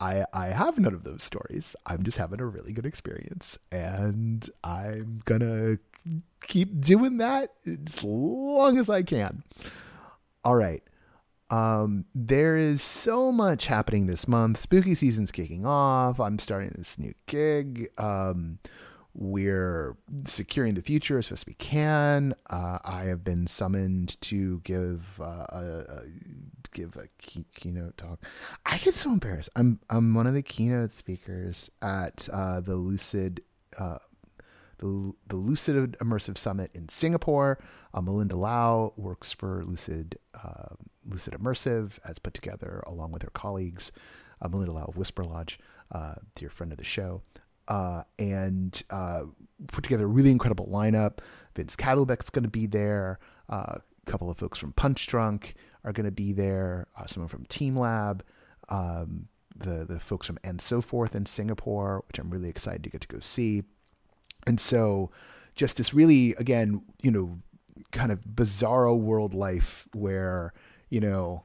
[0.00, 1.76] I I have none of those stories.
[1.86, 5.78] I'm just having a really good experience, and I'm gonna
[6.42, 9.42] keep doing that as long as I can.
[10.44, 10.82] All right.
[11.48, 14.58] Um, there is so much happening this month.
[14.58, 16.18] Spooky season's kicking off.
[16.18, 17.88] I'm starting this new gig.
[17.98, 18.58] Um,
[19.16, 22.34] we're securing the future as best we can.
[22.50, 26.02] Uh, I have been summoned to give uh, a, a,
[26.72, 28.20] give a key, keynote talk.
[28.66, 29.48] I get so embarrassed.
[29.56, 33.42] I'm I'm one of the keynote speakers at uh, the Lucid
[33.78, 33.98] uh,
[34.78, 37.58] the the Lucid Immersive Summit in Singapore.
[37.94, 40.74] Uh, Melinda Lau works for Lucid uh,
[41.08, 43.92] Lucid Immersive, as put together along with her colleagues.
[44.46, 45.58] Melinda Lau of Whisper Lodge,
[46.34, 47.22] dear friend of the show
[47.68, 49.22] uh, and uh,
[49.68, 51.18] put together a really incredible lineup.
[51.54, 53.18] Vince Kadlubek's going to be there.
[53.48, 56.86] Uh, a couple of folks from Punchdrunk are going to be there.
[56.98, 58.24] Uh, someone from Team Lab.
[58.68, 59.28] Um,
[59.58, 63.00] the the folks from and so forth in Singapore, which I'm really excited to get
[63.02, 63.62] to go see.
[64.46, 65.10] And so,
[65.54, 67.38] just this really, again, you know,
[67.92, 70.52] kind of bizarro world life where
[70.90, 71.44] you know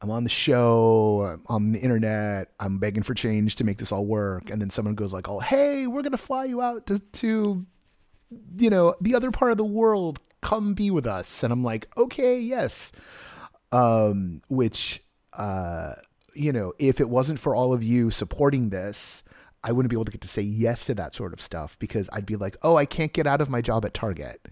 [0.00, 4.06] I'm on the show, on the internet, I'm begging for change to make this all
[4.06, 7.66] work, and then someone goes like, "Oh, hey, we're gonna fly you out to, to
[8.54, 10.18] you know, the other part of the world.
[10.40, 12.92] Come be with us." And I'm like, "Okay, yes."
[13.72, 15.02] Um, which,
[15.34, 15.94] uh,
[16.34, 19.22] you know, if it wasn't for all of you supporting this,
[19.62, 22.08] I wouldn't be able to get to say yes to that sort of stuff because
[22.12, 24.48] I'd be like, "Oh, I can't get out of my job at Target."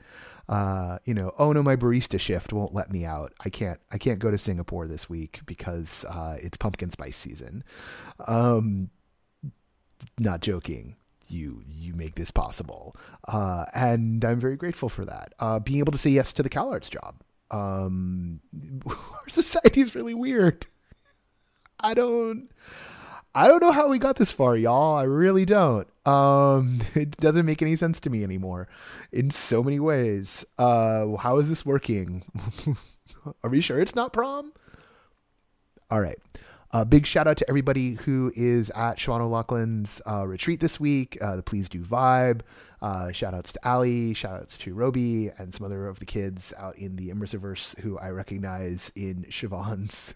[0.49, 3.33] Uh, you know, oh no, my barista shift won't let me out.
[3.45, 7.65] I can't, I can't go to Singapore this week because uh, it's pumpkin spice season.
[8.27, 8.91] Um,
[10.19, 10.97] not joking.
[11.31, 12.97] You you make this possible,
[13.27, 15.35] uh, and I'm very grateful for that.
[15.39, 17.17] Uh, being able to say yes to the CalArts job.
[17.51, 18.41] Um,
[18.87, 20.65] our society is really weird.
[21.81, 22.49] I don't.
[23.35, 24.97] I don't know how we got this far, y'all.
[24.97, 25.87] I really don't.
[26.09, 28.69] Um, it doesn't make any sense to me anymore
[29.13, 30.45] in so many ways.
[30.59, 32.25] Uh, how is this working?
[33.43, 34.53] Are we sure it's not prom?
[35.91, 36.19] All right.
[36.71, 40.79] A uh, big shout out to everybody who is at Siobhan O'Loughlin's uh, retreat this
[40.79, 42.43] week, uh, the Please Do Vibe.
[42.83, 46.53] Uh, shout outs to Ali, shout outs to Roby, and some other of the kids
[46.59, 50.15] out in the Immersiverse who I recognize in Siobhan's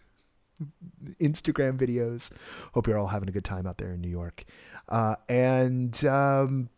[1.20, 2.30] Instagram videos.
[2.74, 4.44] Hope you're all having a good time out there in New York.
[4.88, 6.68] Uh, and um,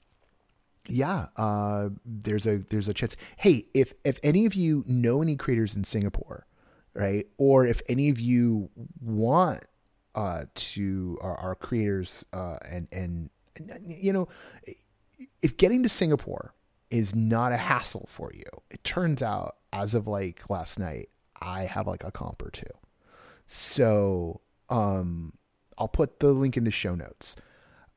[0.88, 3.16] yeah, uh, there's a there's a chance.
[3.36, 6.46] Hey, if if any of you know any creators in Singapore,
[6.94, 8.70] right, or if any of you
[9.00, 9.64] want
[10.14, 13.30] uh, to our, creators uh, and and
[13.86, 14.28] you know,
[15.42, 16.54] if getting to Singapore
[16.90, 21.08] is not a hassle for you, it turns out as of like last night,
[21.40, 22.66] I have like a comp or two.
[23.46, 24.40] So,
[24.70, 25.34] um,
[25.78, 27.36] I'll put the link in the show notes.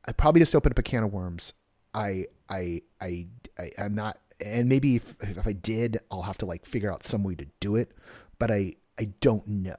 [0.06, 1.54] I probably just opened up a can of worms.
[1.94, 6.46] I I I, I am not and maybe if, if I did, I'll have to
[6.46, 7.92] like figure out some way to do it.
[8.40, 9.76] But I I don't know.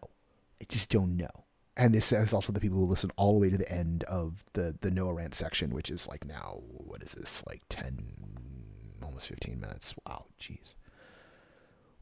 [0.61, 1.45] I just don't know.
[1.77, 4.45] And this is also the people who listen all the way to the end of
[4.55, 8.15] the the Noah rant section, which is like now what is this like ten,
[9.03, 9.95] almost fifteen minutes.
[10.07, 10.74] Wow, jeez.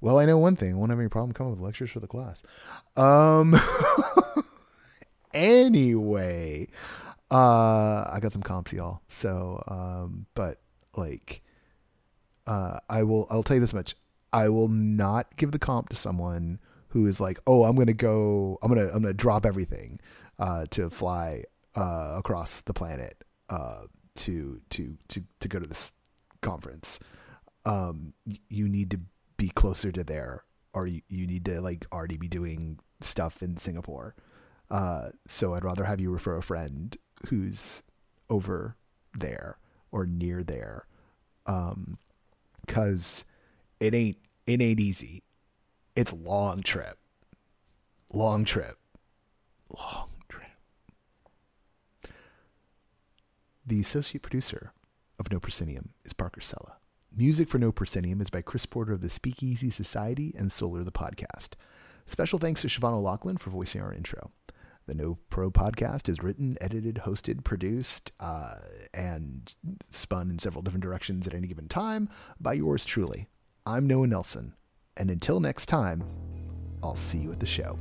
[0.00, 0.72] Well, I know one thing.
[0.72, 2.42] I won't have any problem coming with lectures for the class.
[2.96, 3.58] Um.
[5.34, 6.68] anyway,
[7.30, 9.00] uh, I got some comps, y'all.
[9.08, 10.60] So, um, but
[10.96, 11.42] like,
[12.46, 13.26] uh, I will.
[13.30, 13.94] I'll tell you this much.
[14.32, 16.58] I will not give the comp to someone
[16.88, 18.58] who is like, oh, I'm gonna go.
[18.62, 18.88] I'm gonna.
[18.88, 20.00] I'm gonna drop everything
[20.38, 21.44] uh, to fly
[21.74, 23.82] uh, across the planet uh,
[24.16, 25.92] to to to to go to this
[26.40, 26.98] conference.
[27.64, 28.12] Um,
[28.48, 29.00] you need to
[29.36, 33.56] be closer to there, or you, you need to like already be doing stuff in
[33.56, 34.14] Singapore.
[34.70, 36.96] Uh, so I'd rather have you refer a friend
[37.28, 37.82] who's
[38.28, 38.76] over
[39.12, 39.58] there
[39.92, 40.86] or near there,
[41.46, 41.98] um,
[42.66, 43.24] cause
[43.80, 45.22] it ain't it ain't easy.
[45.94, 46.98] It's long trip,
[48.12, 48.76] long trip,
[49.70, 50.50] long trip.
[53.64, 54.72] The associate producer
[55.18, 56.76] of No Proscenium is Parker Sella.
[57.18, 60.92] Music for No Proscenium is by Chris Porter of the Speakeasy Society and Solar the
[60.92, 61.54] Podcast.
[62.04, 64.32] Special thanks to Siobhan O'Loughlin for voicing our intro.
[64.86, 68.56] The No Pro podcast is written, edited, hosted, produced, uh,
[68.92, 69.50] and
[69.88, 73.28] spun in several different directions at any given time by yours truly.
[73.64, 74.52] I'm Noah Nelson,
[74.98, 76.04] and until next time,
[76.82, 77.78] I'll see you at the show.